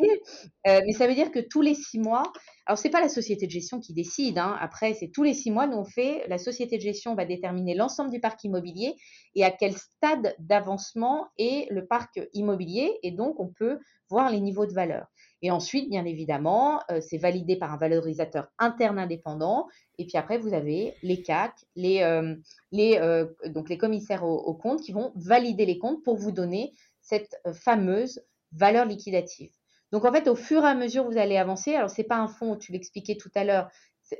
[0.00, 2.22] Euh, mais ça veut dire que tous les six mois,
[2.66, 4.38] alors c'est pas la société de gestion qui décide.
[4.38, 7.24] Hein, après, c'est tous les six mois, nous on fait, la société de gestion va
[7.24, 8.94] déterminer l'ensemble du parc immobilier
[9.34, 13.78] et à quel stade d'avancement est le parc immobilier, et donc on peut
[14.08, 15.06] voir les niveaux de valeur.
[15.42, 19.68] Et ensuite, bien évidemment, euh, c'est validé par un valorisateur interne indépendant.
[19.98, 22.34] Et puis après, vous avez les CAC, les, euh,
[22.74, 26.72] euh, donc les commissaires au, au, compte qui vont valider les comptes pour vous donner
[27.00, 28.20] cette fameuse
[28.52, 29.52] valeur liquidative.
[29.92, 32.28] Donc en fait, au fur et à mesure vous allez avancer, alors c'est pas un
[32.28, 33.70] fonds, tu l'expliquais tout à l'heure,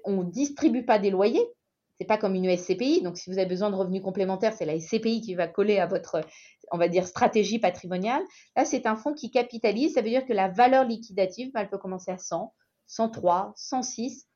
[0.04, 1.46] on distribue pas des loyers,
[1.98, 3.02] c'est pas comme une SCPI.
[3.02, 5.86] Donc, si vous avez besoin de revenus complémentaires, c'est la SCPI qui va coller à
[5.86, 6.22] votre,
[6.70, 8.22] on va dire, stratégie patrimoniale.
[8.56, 9.94] Là, c'est un fonds qui capitalise.
[9.94, 12.52] Ça veut dire que la valeur liquidative, elle peut commencer à 100,
[12.86, 14.26] 103, 106.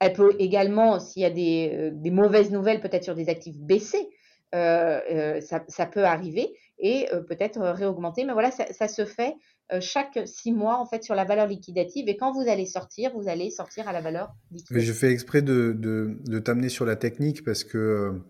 [0.00, 3.56] Elle peut également, s'il y a des, euh, des mauvaises nouvelles, peut-être sur des actifs
[3.56, 4.08] baissés,
[4.54, 8.26] euh, euh, ça, ça, peut arriver et euh, peut-être réaugmenter.
[8.26, 9.34] Mais voilà, ça, ça se fait
[9.80, 12.06] chaque six mois en fait sur la valeur liquidative.
[12.06, 14.86] Et quand vous allez sortir, vous allez sortir à la valeur liquidative.
[14.86, 18.20] Je fais exprès de, de, de t'amener sur la technique parce que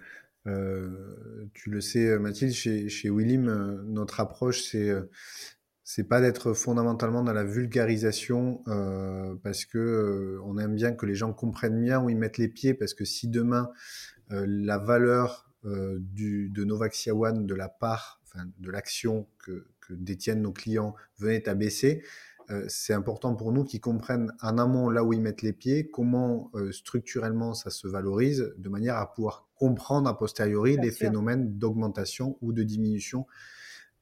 [0.47, 4.93] euh, tu le sais, Mathilde, chez, chez Willim, euh, notre approche, c'est
[5.84, 11.07] c'est pas d'être fondamentalement dans la vulgarisation euh, parce que euh, on aime bien que
[11.07, 13.68] les gens comprennent bien où ils mettent les pieds parce que si demain
[14.30, 19.95] euh, la valeur du, de Novaxia One de la part, enfin, de l'action que, que
[19.95, 22.03] détiennent nos clients venait à baisser,
[22.51, 25.88] euh, c'est important pour nous qu'ils comprennent en amont là où ils mettent les pieds,
[25.90, 30.91] comment euh, structurellement ça se valorise, de manière à pouvoir comprendre a posteriori Bien les
[30.91, 31.07] sûr.
[31.07, 33.27] phénomènes d'augmentation ou de diminution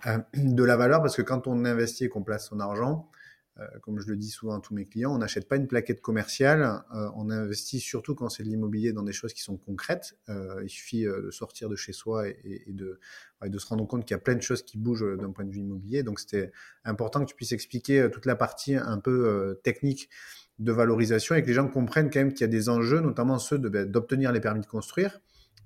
[0.06, 3.10] euh, de la valeur, parce que quand on investit et qu'on place son argent,
[3.58, 6.00] euh, comme je le dis souvent à tous mes clients, on n'achète pas une plaquette
[6.00, 6.62] commerciale,
[6.94, 10.18] euh, on investit surtout quand c'est de l'immobilier dans des choses qui sont concrètes.
[10.28, 12.98] Il suffit de sortir de chez soi et, et de,
[13.44, 15.44] et de se rendre compte qu'il y a plein de choses qui bougent d'un point
[15.44, 16.02] de vue immobilier.
[16.02, 16.52] Donc c'était
[16.84, 20.08] important que tu puisses expliquer toute la partie un peu technique
[20.58, 23.38] de valorisation et que les gens comprennent quand même qu'il y a des enjeux, notamment
[23.38, 25.20] ceux ben, d'obtenir les permis de construire.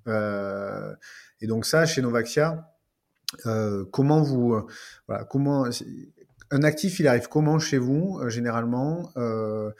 [0.06, 2.74] Et donc ça, chez Novaxia,
[3.46, 4.66] euh, comment vous, euh,
[5.08, 5.68] voilà, comment
[6.50, 9.70] un actif, il arrive comment chez vous, euh, généralement euh,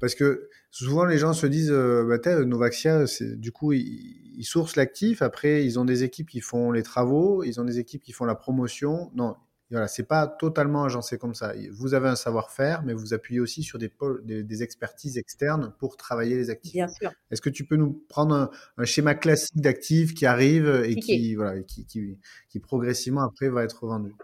[0.00, 3.04] Parce que souvent, les gens se disent, euh, bah, Novaxia,
[3.36, 5.22] du coup, ils, ils sourcent l'actif.
[5.22, 8.24] Après, ils ont des équipes qui font les travaux, ils ont des équipes qui font
[8.24, 9.10] la promotion.
[9.14, 9.36] Non,
[9.74, 11.52] voilà, c'est pas totalement agencé comme ça.
[11.72, 13.90] Vous avez un savoir-faire, mais vous appuyez aussi sur des,
[14.22, 16.74] des, des, expertises externes pour travailler les actifs.
[16.74, 17.12] Bien sûr.
[17.32, 21.00] Est-ce que tu peux nous prendre un, un schéma classique d'actifs qui arrive et okay.
[21.00, 22.18] qui, voilà, qui, qui,
[22.48, 24.14] qui, progressivement après va être vendu?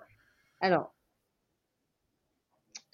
[0.61, 0.95] Alors,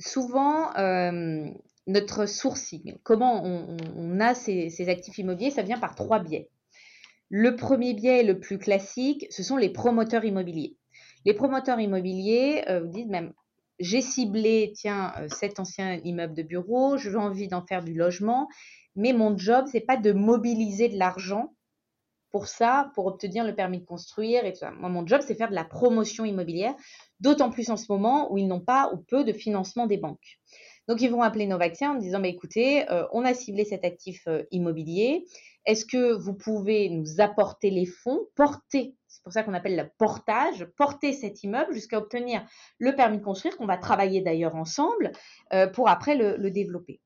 [0.01, 1.51] souvent, euh,
[1.87, 6.49] notre sourcing, comment on, on a ces, ces, actifs immobiliers, ça vient par trois biais.
[7.29, 10.79] Le premier biais, le plus classique, ce sont les promoteurs immobiliers.
[11.27, 13.33] Les promoteurs immobiliers euh, vous disent même,
[13.81, 18.49] j'ai ciblé, euh, cet ancien immeuble de bureau, j'ai envie d'en faire du logement,
[18.95, 21.53] mais mon job, c'est pas de mobiliser de l'argent
[22.31, 24.70] pour ça, pour obtenir le permis de construire et tout ça.
[24.70, 26.77] Mon job, c'est faire de la promotion immobilière,
[27.18, 30.39] d'autant plus en ce moment où ils n'ont pas ou peu de financement des banques.
[30.87, 34.29] Donc, ils vont appeler Novaxia en disant, bah, écoutez, euh, on a ciblé cet actif
[34.53, 35.24] immobilier.
[35.64, 39.89] Est-ce que vous pouvez nous apporter les fonds, porter, c'est pour ça qu'on appelle le
[39.97, 42.47] portage, porter cet immeuble jusqu'à obtenir
[42.79, 45.11] le permis de construire, qu'on va travailler d'ailleurs ensemble
[45.55, 47.01] euh, pour après le, développer.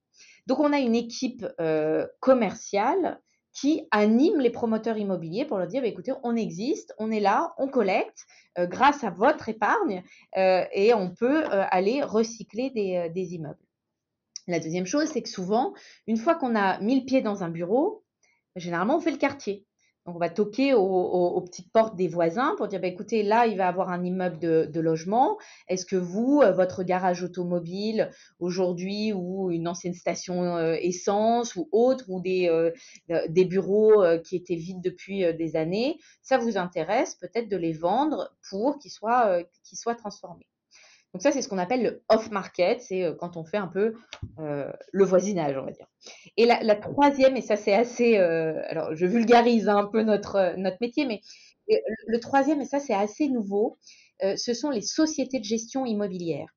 [0.49, 3.21] Donc, on a une équipe euh, commerciale
[3.53, 7.55] qui anime les promoteurs immobiliers pour leur dire, bah, écoutez, on existe, on est là,
[7.59, 8.27] on collecte
[8.59, 10.03] euh, grâce à votre épargne
[10.35, 13.65] et on peut aller recycler des, immeubles.
[14.49, 15.75] La deuxième chose, c'est que souvent,
[16.09, 18.05] une fois qu'on a mis le pied dans un bureau,
[18.57, 19.65] généralement, on fait le quartier.
[20.07, 23.57] Donc, on va toquer aux, petites portes des voisins pour dire, bah, écoutez, là, il
[23.57, 25.37] va avoir un immeuble de, de logement.
[25.69, 31.69] Est-ce que vous, euh, votre garage automobile aujourd'hui ou une ancienne station euh, essence ou
[31.71, 32.71] autre ou des, euh,
[33.29, 38.35] des bureaux qui étaient vides depuis des années, ça vous intéresse peut-être de les vendre
[38.49, 40.50] pour qu'ils soient, qu'ils soient transformés.
[41.13, 43.95] Donc ça, c'est ce qu'on appelle le off-market, c'est euh, quand on fait un peu
[44.39, 45.87] euh, le voisinage, on va dire.
[46.37, 50.55] Et la, la troisième, et ça c'est assez, euh, alors je vulgarise un peu notre,
[50.57, 51.21] notre métier, mais
[51.69, 53.79] le, troisième, et ça c'est assez nouveau,
[54.21, 56.49] ce sont les sociétés de gestion immobilière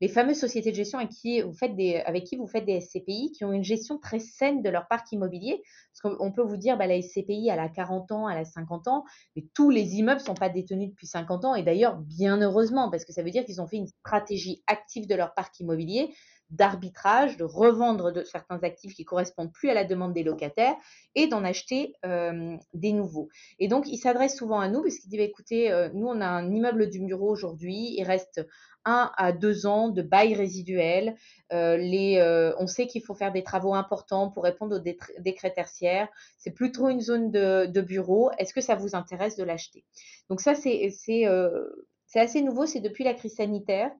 [0.00, 2.80] les fameuses sociétés de gestion avec qui vous faites des, avec qui vous faites des
[2.80, 5.62] SCPI qui ont une gestion très saine de leur parc immobilier.
[5.92, 8.88] Parce qu'on peut vous dire, bah, la SCPI, elle a 40 ans, elle a 50
[8.88, 11.54] ans, mais tous les immeubles ne sont pas détenus depuis 50 ans.
[11.54, 15.06] Et d'ailleurs, bien heureusement, parce que ça veut dire qu'ils ont fait une stratégie active
[15.06, 16.14] de leur parc immobilier
[16.50, 20.76] d'arbitrage, de revendre de certains actifs qui correspondent plus à la demande des locataires
[21.14, 23.28] et d'en acheter euh, des nouveaux.
[23.58, 26.20] Et donc, il s'adresse souvent à nous parce qu'il dit, bah, écoutez, euh, nous, on
[26.20, 28.46] a un immeuble du bureau aujourd'hui, il reste
[28.84, 31.14] un à deux ans de bail résiduel.
[31.52, 35.52] Euh, les, euh, on sait qu'il faut faire des travaux importants pour répondre aux décrets
[35.52, 36.08] tertiaires.
[36.38, 38.30] C'est plus trop une zone de, de bureau.
[38.38, 39.84] Est-ce que ça vous intéresse de l'acheter?
[40.30, 40.90] Donc ça, c'est
[41.26, 41.64] euh,
[42.08, 43.92] C'est assez nouveau, c'est depuis la crise sanitaire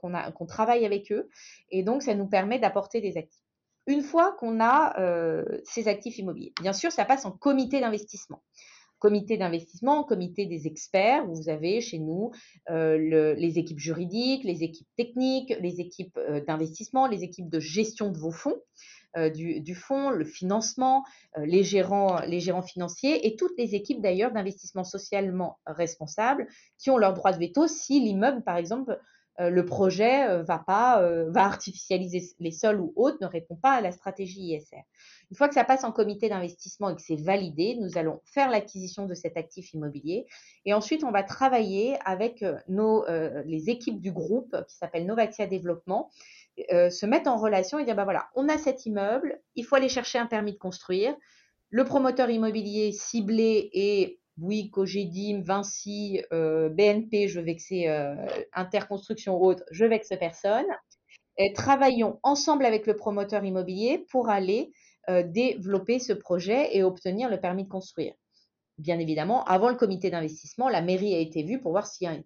[0.00, 1.28] qu'on travaille avec eux.
[1.70, 3.40] Et donc, ça nous permet d'apporter des actifs.
[3.86, 4.94] Une fois qu'on a
[5.64, 8.42] ces actifs immobiliers, bien sûr, ça passe en comité d'investissement
[9.04, 12.30] comité d'investissement, comité des experts, où vous avez chez nous
[12.70, 18.10] euh, les équipes juridiques, les équipes techniques, les équipes euh, d'investissement, les équipes de gestion
[18.10, 18.56] de vos fonds.
[19.16, 21.04] Euh, du, fonds, le financement,
[21.36, 26.46] les, gérants, les gérants financiers et toutes les équipes d'ailleurs d'investissement socialement responsable
[26.78, 28.98] qui ont leur droit de veto si l'immeuble, par exemple,
[29.38, 33.90] le projet va pas, va artificialiser les sols ou autre, ne répond pas à la
[33.90, 34.84] stratégie ISR.
[35.30, 38.50] Une fois que ça passe en comité d'investissement et que c'est validé, nous allons faire
[38.50, 40.26] l'acquisition de cet actif immobilier
[40.64, 45.06] et ensuite on va travailler avec euh, nos, euh, les équipes du groupe qui s'appelle
[45.06, 46.10] Novatia Développement,
[46.72, 49.76] euh, se mettre en relation et dire bah voilà, on a cet immeuble, il faut
[49.76, 51.14] aller chercher un permis de construire.
[51.70, 57.86] Le promoteur immobilier ciblé est Bouygues, Cogedim, Vinci, BNP, je que c'est
[58.52, 60.66] Interconstruction Haute, je vexe personne.
[61.36, 64.72] Et travaillons ensemble avec le promoteur immobilier pour aller
[65.10, 68.14] euh, développer ce projet et obtenir le permis de construire.
[68.78, 72.10] Bien évidemment, avant le comité d'investissement, la mairie a été vue pour voir s'il y
[72.10, 72.24] a une,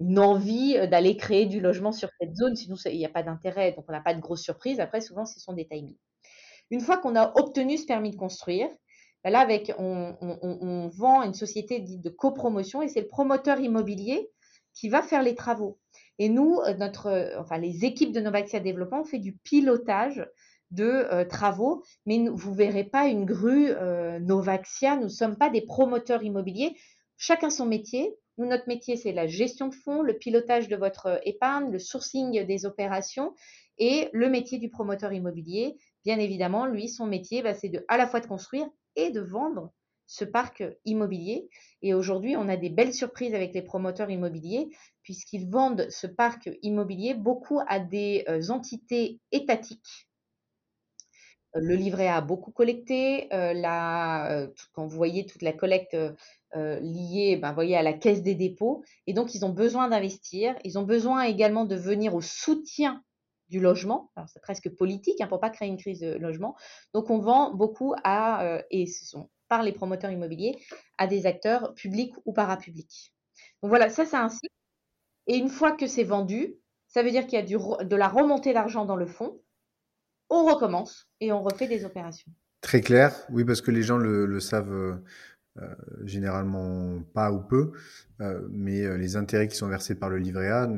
[0.00, 3.72] envie euh, d'aller créer du logement sur cette zone, sinon il n'y a pas d'intérêt,
[3.72, 4.80] donc on n'a pas de grosse surprise.
[4.80, 5.96] Après, souvent, ce sont des timings.
[6.70, 8.68] Une fois qu'on a obtenu ce permis de construire,
[9.24, 14.30] ben là, avec, on, vend une société dite de copromotion et c'est le promoteur immobilier
[14.72, 15.78] qui va faire les travaux.
[16.18, 20.26] Et nous, euh, notre, enfin, les équipes de Novaxia Développement, on fait du pilotage
[20.70, 24.96] de euh, travaux, mais vous verrez pas une grue euh, Novaxia.
[24.96, 26.76] Nous ne sommes pas des promoteurs immobiliers.
[27.16, 28.14] Chacun son métier.
[28.40, 31.78] Nous, notre métier, c'est la gestion de fonds, le pilotage de votre euh, épargne, le
[31.78, 33.34] sourcing des opérations
[33.76, 35.76] et le métier du promoteur immobilier.
[36.06, 38.66] Bien évidemment, lui, son métier, bah, c'est à la fois de construire
[38.96, 39.74] et de vendre
[40.06, 41.50] ce parc immobilier.
[41.82, 44.70] Et aujourd'hui, on a des belles surprises avec les promoteurs immobiliers
[45.02, 50.08] puisqu'ils vendent ce parc immobilier beaucoup à des entités étatiques
[51.54, 53.32] le livret A beaucoup collecté.
[53.34, 55.96] Euh, euh, quand vous voyez toute la collecte
[56.56, 60.54] euh, liée ben, voyez, à la caisse des dépôts, et donc ils ont besoin d'investir.
[60.64, 63.02] Ils ont besoin également de venir au soutien
[63.48, 64.10] du logement.
[64.32, 66.56] C'est presque politique hein, pour pas créer une crise de logement.
[66.94, 70.56] Donc on vend beaucoup à, et ce sont par les promoteurs immobiliers,
[70.98, 73.12] à des acteurs publics ou parapublics.
[73.62, 74.54] Donc voilà, ça c'est un cycle.
[75.26, 76.54] Et une fois que c'est vendu,
[76.86, 79.40] ça veut dire qu'il y a du, de la remontée d'argent dans le fonds
[80.30, 82.32] on recommence et on refait des opérations.
[82.60, 85.04] Très clair, oui, parce que les gens le, savent euh, euh,
[86.04, 87.72] généralement pas ou peu,
[88.20, 90.68] euh, mais les intérêts qui sont versés par le livret A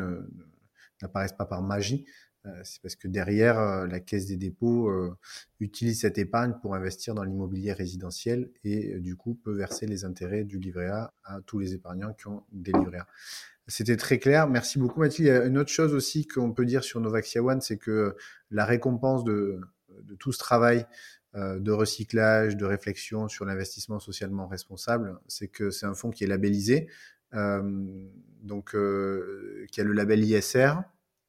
[1.00, 2.06] n'apparaissent pas par magie.
[2.64, 4.90] C'est parce que derrière, la Caisse des dépôts
[5.60, 10.42] utilise cette épargne pour investir dans l'immobilier résidentiel et du coup peut verser les intérêts
[10.42, 13.06] du livret A à tous les épargnants qui ont des livrets A.
[13.68, 14.48] C'était très clair.
[14.48, 15.28] Merci beaucoup, Mathilde.
[15.28, 18.16] Il y a une autre chose aussi qu'on peut dire sur Novaxia One, c'est que
[18.50, 19.60] la récompense de,
[20.18, 20.86] tout ce travail euh,
[21.34, 26.26] de recyclage, de réflexion sur l'investissement socialement responsable, c'est que c'est un fonds qui est
[26.26, 26.88] labellisé,
[27.34, 27.62] euh,
[28.42, 30.74] donc euh, qui a le label ISR.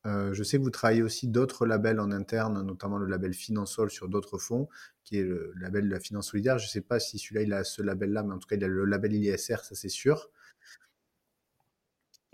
[0.06, 4.10] je sais que vous travaillez aussi d'autres labels en interne, notamment le label Finansol sur
[4.10, 4.68] d'autres fonds,
[5.06, 6.58] qui est le label de la finance solidaire.
[6.60, 8.64] Je ne sais pas si celui-là il a ce label-là, mais en tout cas il
[8.64, 10.30] a le label ISR, ça c'est sûr.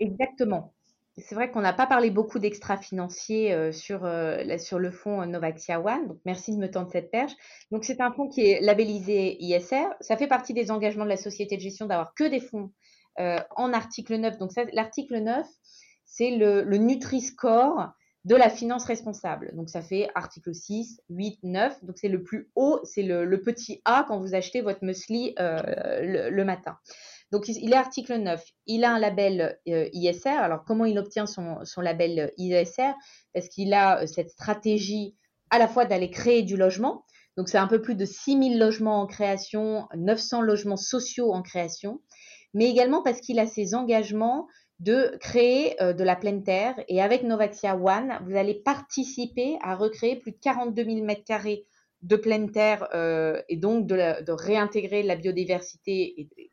[0.00, 0.74] Exactement.
[1.20, 5.80] C'est vrai qu'on n'a pas parlé beaucoup d'extra-financiers euh, sur, euh, sur le fonds Novaxia
[5.80, 6.08] One.
[6.08, 7.32] Donc, merci de me tendre cette perche.
[7.70, 9.86] Donc, c'est un fonds qui est labellisé ISR.
[10.00, 12.72] Ça fait partie des engagements de la société de gestion d'avoir que des fonds
[13.18, 14.38] euh, en article 9.
[14.38, 15.46] Donc, l'article 9,
[16.04, 17.88] c'est le, le Nutri-Score
[18.24, 19.50] de la finance responsable.
[19.54, 21.84] Donc, ça fait article 6, 8, 9.
[21.84, 26.42] Donc, c'est le plus haut, c'est le, petit A quand vous achetez votre muesli le,
[26.44, 26.76] matin.
[27.32, 28.42] Donc, il est article 9.
[28.66, 30.28] Il a un label euh, ISR.
[30.28, 32.92] Alors, comment il obtient son, label ISR
[33.32, 35.14] Parce qu'il a euh, cette stratégie
[35.50, 37.04] à la fois d'aller créer du logement.
[37.36, 42.00] Donc, c'est un peu plus de 6000 logements en création, 900 logements sociaux en création.
[42.52, 44.48] Mais également parce qu'il a ses engagements
[44.80, 46.74] de créer euh, de la pleine terre.
[46.88, 51.64] Et avec Novaxia One, vous allez participer à recréer plus de 42 000 mètres carrés
[52.02, 52.88] de pleine terre
[53.50, 56.49] et donc de, réintégrer la biodiversité et,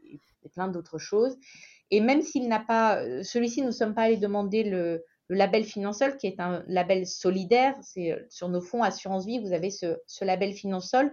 [0.47, 1.37] plein d'autres choses.
[1.91, 5.65] Et même s'il n'a pas, euh, celui-ci, nous ne sommes pas allés demander le, label
[5.65, 7.75] Finansol, qui est un label solidaire.
[7.97, 11.11] Euh, sur nos fonds assurance vie, vous avez ce, label Finansol.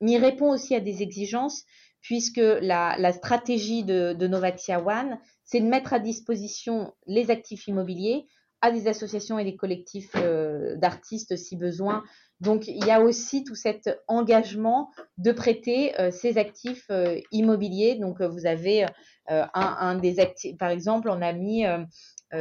[0.00, 1.64] Mais il répond aussi à des exigences,
[2.00, 8.26] puisque la, stratégie de, Novaxia One, c'est de mettre à disposition les actifs immobiliers
[8.64, 10.12] à des associations et des collectifs
[10.76, 12.04] d'artistes si besoin.
[12.42, 16.90] Donc, il y a aussi tout cet engagement de prêter ces actifs
[17.30, 17.96] immobiliers.
[17.96, 18.86] Donc, vous avez
[19.28, 21.64] un, des actifs, par exemple, on a mis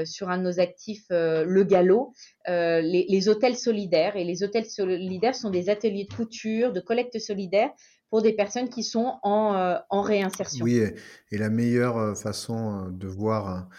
[0.05, 2.13] sur un de nos actifs le galop,
[2.47, 4.15] les, hôtels solidaires.
[4.15, 7.71] Et les hôtels solidaires sont des ateliers de couture, de collecte solidaire
[8.11, 10.63] pour des personnes qui sont en, euh, réinsertion.
[10.63, 10.83] Oui,
[11.31, 13.69] et, la meilleure euh, façon euh, de voir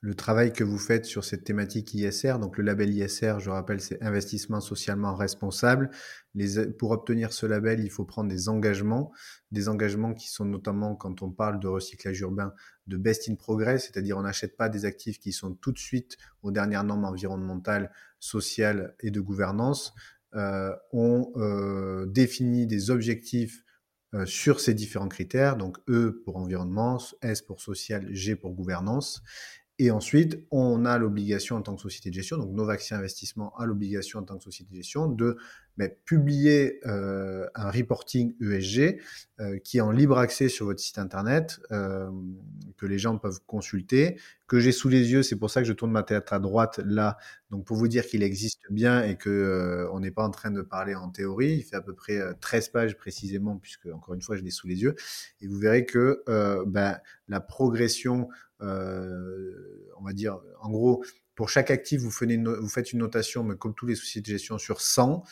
[0.00, 3.80] le travail que vous faites sur cette thématique ISR, donc le label ISR, je rappelle,
[3.80, 5.90] c'est investissement socialement responsable.
[6.78, 9.12] Pour obtenir ce label, il faut prendre des engagements,
[9.50, 12.52] des engagements qui sont notamment, quand on parle de recyclage urbain,
[12.86, 16.16] de best in progress, c'est-à-dire on n'achète pas des actifs qui sont tout de suite
[16.42, 17.90] aux dernières normes environnementales,
[18.20, 19.94] sociales et de gouvernance.
[20.34, 23.64] Euh, on euh, définit des objectifs
[24.14, 29.22] euh, sur ces différents critères, donc E pour environnement, S pour social, G pour gouvernance.
[29.80, 33.64] Et ensuite, on a l'obligation en tant que société de gestion, donc Novaxia Investissement a
[33.64, 35.36] l'obligation en tant que société de gestion de
[35.76, 38.98] mais, publier euh, un reporting ESG
[39.38, 42.10] euh, qui est en libre accès sur votre site internet, euh,
[42.76, 44.18] que les gens peuvent consulter,
[44.48, 45.22] que j'ai sous les yeux.
[45.22, 47.16] C'est pour ça que je tourne ma tête à droite là,
[47.50, 50.50] donc pour vous dire qu'il existe bien et que euh, on n'est pas en train
[50.50, 51.52] de parler en théorie.
[51.52, 54.66] Il fait à peu près 13 pages précisément, puisque encore une fois, je l'ai sous
[54.66, 54.96] les yeux.
[55.40, 56.24] Et vous verrez que
[56.66, 56.98] ben,
[57.28, 61.04] la progression euh, on va dire, en gros,
[61.34, 64.80] pour chaque actif, vous, faites une notation, mais comme tous les sociétés de gestion, sur
[64.80, 65.22] 100.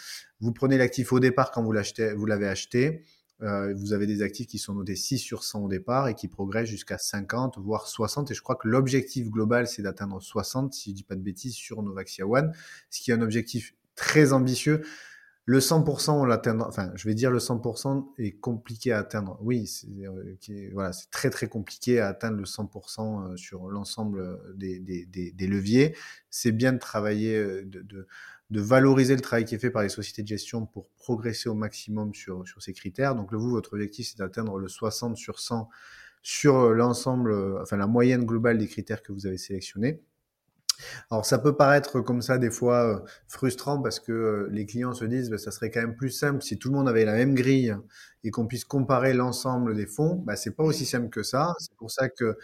[0.41, 3.03] Vous prenez l'actif au départ quand vous l'avez acheté.
[3.43, 6.29] Euh, vous avez des actifs qui sont notés 6 sur 100 au départ et qui
[6.29, 8.31] progressent jusqu'à 50, voire 60.
[8.31, 11.55] Et je crois que l'objectif global, c'est d'atteindre 60, si je dis pas de bêtises,
[11.55, 12.53] sur Novaxia One,
[12.89, 14.83] ce qui est un objectif très ambitieux.
[15.49, 16.66] Le 100%, on l'atteindra.
[16.66, 19.38] Enfin, je vais dire le 100% est compliqué à atteindre.
[19.40, 24.55] Oui, c'est euh, voilà, très très compliqué à atteindre le 100% euh, sur l'ensemble euh,
[24.57, 25.97] des, des, leviers.
[26.30, 28.09] C'est bien de travailler, de, de,
[28.51, 31.55] de, valoriser le travail qui est fait par les sociétés de gestion pour progresser au
[31.55, 33.14] maximum sur, sur ces critères.
[33.14, 35.68] Donc, vous, votre objectif, c'est d'atteindre le 60 sur 100
[36.22, 40.03] sur l'ensemble, enfin la moyenne globale des critères que vous avez sélectionnés.
[41.11, 42.99] Alors ça peut paraître comme ça des fois euh,
[43.29, 46.43] frustrant parce que euh, les clients se disent bah, ça serait quand même plus simple
[46.43, 47.74] si tout le monde avait la même grille
[48.24, 50.16] et qu'on puisse comparer l'ensemble des fonds.
[50.27, 51.55] Bah, c'est pas aussi simple que ça.
[51.61, 52.37] C'est pour ça que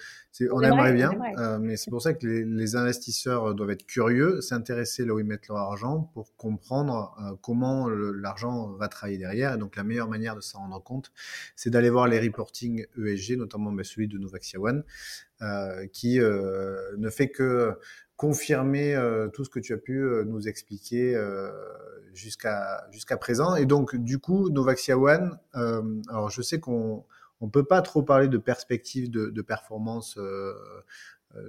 [0.52, 5.04] on aimerait bien, euh, mais c'est pour ça que les, investisseurs doivent être curieux, s'intéresser
[5.04, 9.54] là où ils mettent leur argent pour comprendre comment l'argent va travailler derrière.
[9.54, 11.12] Et donc la meilleure manière de s'en rendre compte,
[11.56, 14.84] c'est d'aller voir les reporting ESG, notamment bah, celui de Novaxia One,
[15.92, 17.76] qui ne fait que
[18.22, 21.50] confirmer euh, tout ce que tu as pu euh, nous expliquer euh,
[22.14, 23.56] jusqu'à jusqu'à présent.
[23.56, 27.04] Et donc, du coup, Novaxia One, alors je sais qu'on
[27.40, 30.16] on peut pas trop parler de perspective de, performance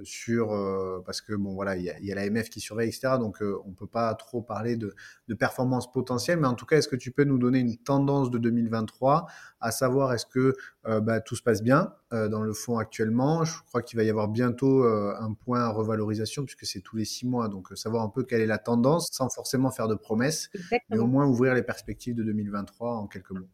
[0.02, 3.14] sur euh, parce que bon voilà il y a, y a l'AMF qui surveille etc
[3.18, 4.94] donc euh, on peut pas trop parler de,
[5.28, 6.40] de performance potentielle.
[6.40, 9.26] Mais en tout cas est-ce que tu peux nous donner une tendance de 2023
[9.60, 10.54] à savoir est-ce que
[10.84, 13.44] bah, tout se passe bien dans le fond actuellement?
[13.44, 17.04] Je crois qu'il va y avoir bientôt un point à revalorisation puisque c'est tous les
[17.04, 17.48] six mois.
[17.48, 20.50] Donc savoir un peu quelle est la tendance sans forcément faire de promesses
[20.90, 23.48] mais au moins ouvrir les perspectives de 2023 en quelques mots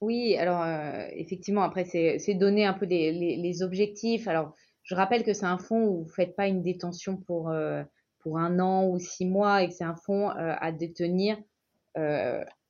[0.00, 4.28] oui, alors euh, effectivement, après, c'est donner un peu les, objectifs.
[4.28, 7.82] Alors, je rappelle que c'est un fonds où vous faites pas une détention pour, euh,
[8.20, 11.38] pour un an ou six mois et que c'est un fonds euh, à détenir,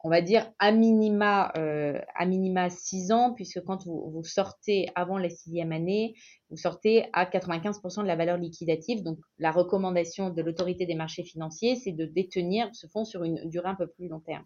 [0.04, 1.52] on va dire, à minima,
[2.14, 6.14] à minima six ans, puisque quand vous, vous sortez avant la sixième année,
[6.54, 9.02] vous sortez à 95% de la valeur liquidative.
[9.02, 13.48] Donc, la recommandation de l'autorité des marchés financiers, c'est de détenir ce fonds sur une
[13.48, 14.44] durée un peu plus long terme.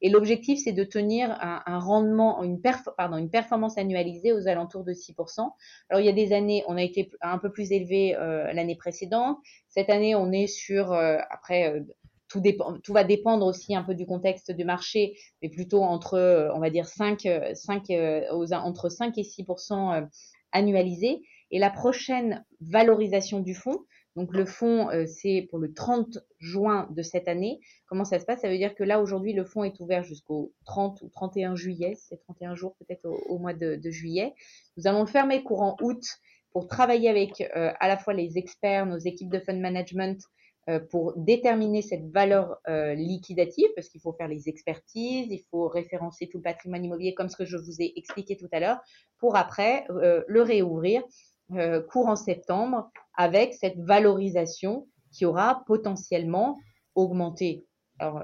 [0.00, 2.60] Et l'objectif, c'est de tenir un, rendement, une,
[2.96, 5.48] pardon, une performance annualisée aux alentours de 6%.
[5.90, 8.76] Alors, il y a des années, on a été un peu plus élevé euh, l'année
[8.76, 9.38] précédente.
[9.68, 11.80] Cette année, on est sur, euh, après, euh,
[12.28, 16.50] tout, dépend, tout va dépendre aussi un peu du contexte du marché, mais plutôt entre,
[16.54, 17.86] on va dire, 5, 5,
[18.52, 20.08] entre 5 et 6%
[20.52, 21.22] annualisés.
[21.50, 23.80] Et la prochaine valorisation du fonds,
[24.16, 27.60] donc le fonds, euh, c'est pour le 30 juin de cette année.
[27.86, 28.40] Comment ça se passe?
[28.40, 31.94] Ça veut dire que là, aujourd'hui, le fonds est ouvert jusqu'au 30 ou 31 juillet.
[31.96, 34.34] C'est 31 jours peut-être au, mois de, juillet.
[34.76, 36.02] Nous allons le fermer courant août
[36.52, 40.20] pour travailler avec euh, à la fois les experts, nos équipes de fund management, euh,
[40.90, 46.38] pour déterminer cette valeur liquidative, parce qu'il faut faire les expertises, il faut référencer tout
[46.38, 48.80] le patrimoine immobilier comme ce que je vous ai expliqué tout à l'heure,
[49.18, 51.02] pour après le réouvrir
[51.52, 56.58] euh, courant septembre avec cette valorisation qui aura potentiellement
[56.94, 57.66] augmenté.
[57.98, 58.22] Alors,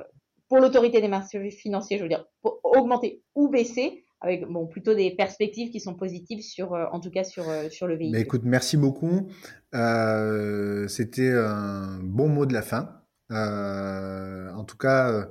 [0.48, 5.10] pour l'autorité des marchés financiers, je veux dire, augmenté ou baissé avec bon, plutôt des
[5.14, 8.16] perspectives qui sont positives sur, en tout cas sur, sur le véhicule.
[8.16, 9.28] Mais écoute, merci beaucoup.
[9.72, 13.02] C'était un bon mot de la fin.
[13.30, 15.28] en tout cas,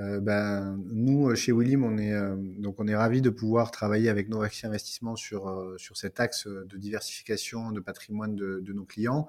[0.00, 3.70] euh, ben, nous, euh, chez Willim, on est, euh, donc on est ravis de pouvoir
[3.70, 8.84] travailler avec nos Investissement sur, sur cet axe de diversification de patrimoine de, de nos
[8.84, 9.26] clients.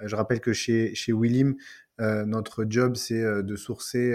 [0.00, 1.54] je rappelle que chez, chez Willim,
[1.98, 4.14] notre job, c'est de sourcer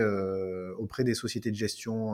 [0.78, 2.14] auprès des sociétés de gestion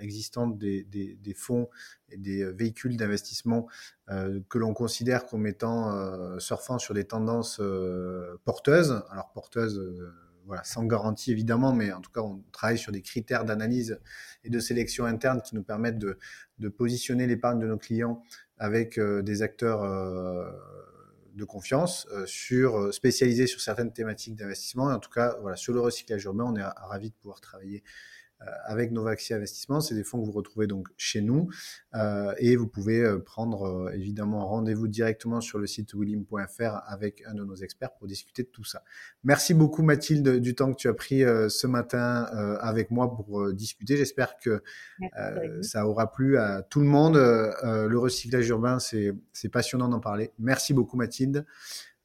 [0.00, 1.68] existantes des, des, des, fonds
[2.10, 3.66] et des véhicules d'investissement
[4.08, 7.60] que l'on considère comme étant surfant sur des tendances
[8.44, 9.02] porteuses.
[9.10, 9.82] Alors porteuses
[10.48, 14.00] voilà, sans garantie évidemment, mais en tout cas, on travaille sur des critères d'analyse
[14.44, 16.18] et de sélection interne qui nous permettent de,
[16.58, 18.22] de positionner l'épargne de nos clients
[18.56, 20.50] avec euh, des acteurs euh,
[21.38, 24.90] de confiance, euh, sur, spécialisés sur certaines thématiques d'investissement.
[24.90, 27.82] Et en tout cas, voilà, sur le recyclage urbain, on est ravis de pouvoir travailler
[27.82, 28.17] euh,
[28.64, 29.80] avec Novaxi Investissement.
[29.80, 31.48] C'est des fonds que vous retrouvez donc chez nous
[31.94, 37.34] euh, et vous pouvez euh, prendre évidemment rendez-vous directement sur le site willim.fr avec un
[37.34, 38.82] de nos experts pour discuter de tout ça.
[39.24, 42.24] Merci beaucoup Mathilde du temps que tu as pris ce matin
[42.60, 43.96] avec moi pour discuter.
[43.96, 44.62] J'espère que
[45.62, 47.16] ça aura plu à tout le monde.
[47.16, 50.32] le recyclage urbain, c'est passionnant d'en parler.
[50.38, 51.44] Merci beaucoup Mathilde.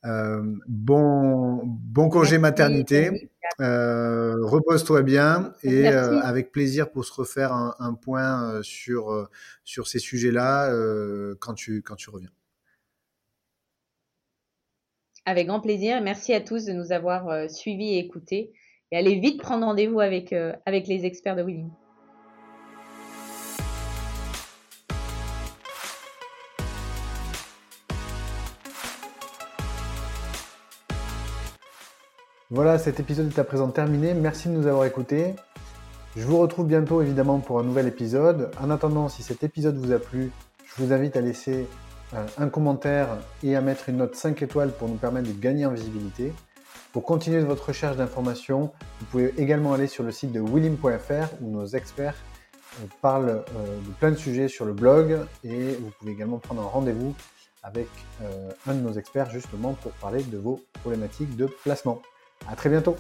[0.04, 3.30] Bon, bon congé maternité.
[3.62, 9.30] Euh, repose-toi bien et euh, avec plaisir pour se refaire un, point euh, sur,
[9.64, 10.72] sur ces sujets-là
[11.40, 12.32] quand, tu, quand tu reviens.
[15.26, 16.02] Avec grand plaisir.
[16.02, 18.54] Merci à tous de nous avoir suivis et écoutés.
[18.92, 20.34] Et allez vite prendre rendez-vous avec,
[20.66, 21.70] avec les experts de Willing.
[32.54, 34.14] Voilà, cet épisode est à présent terminé.
[34.14, 35.34] Merci de nous avoir écoutés.
[36.16, 38.52] Je vous retrouve bientôt évidemment pour un nouvel épisode.
[38.62, 40.32] En attendant, si cet épisode vous a plu,
[40.64, 41.66] je vous invite à laisser
[42.14, 43.08] euh, un commentaire
[43.42, 46.32] et à mettre une note 5 étoiles pour nous permettre de gagner en visibilité.
[46.92, 51.50] Pour continuer votre recherche d'informations, vous pouvez également aller sur le site de willim.fr où
[51.50, 52.18] nos experts
[52.84, 56.62] euh, parlent euh, de plein de sujets sur le blog et vous pouvez également prendre
[56.62, 57.16] un rendez-vous
[57.64, 57.88] avec
[58.68, 62.02] un de nos experts justement pour parler de vos problématiques de placement.
[62.48, 62.96] À très bientôt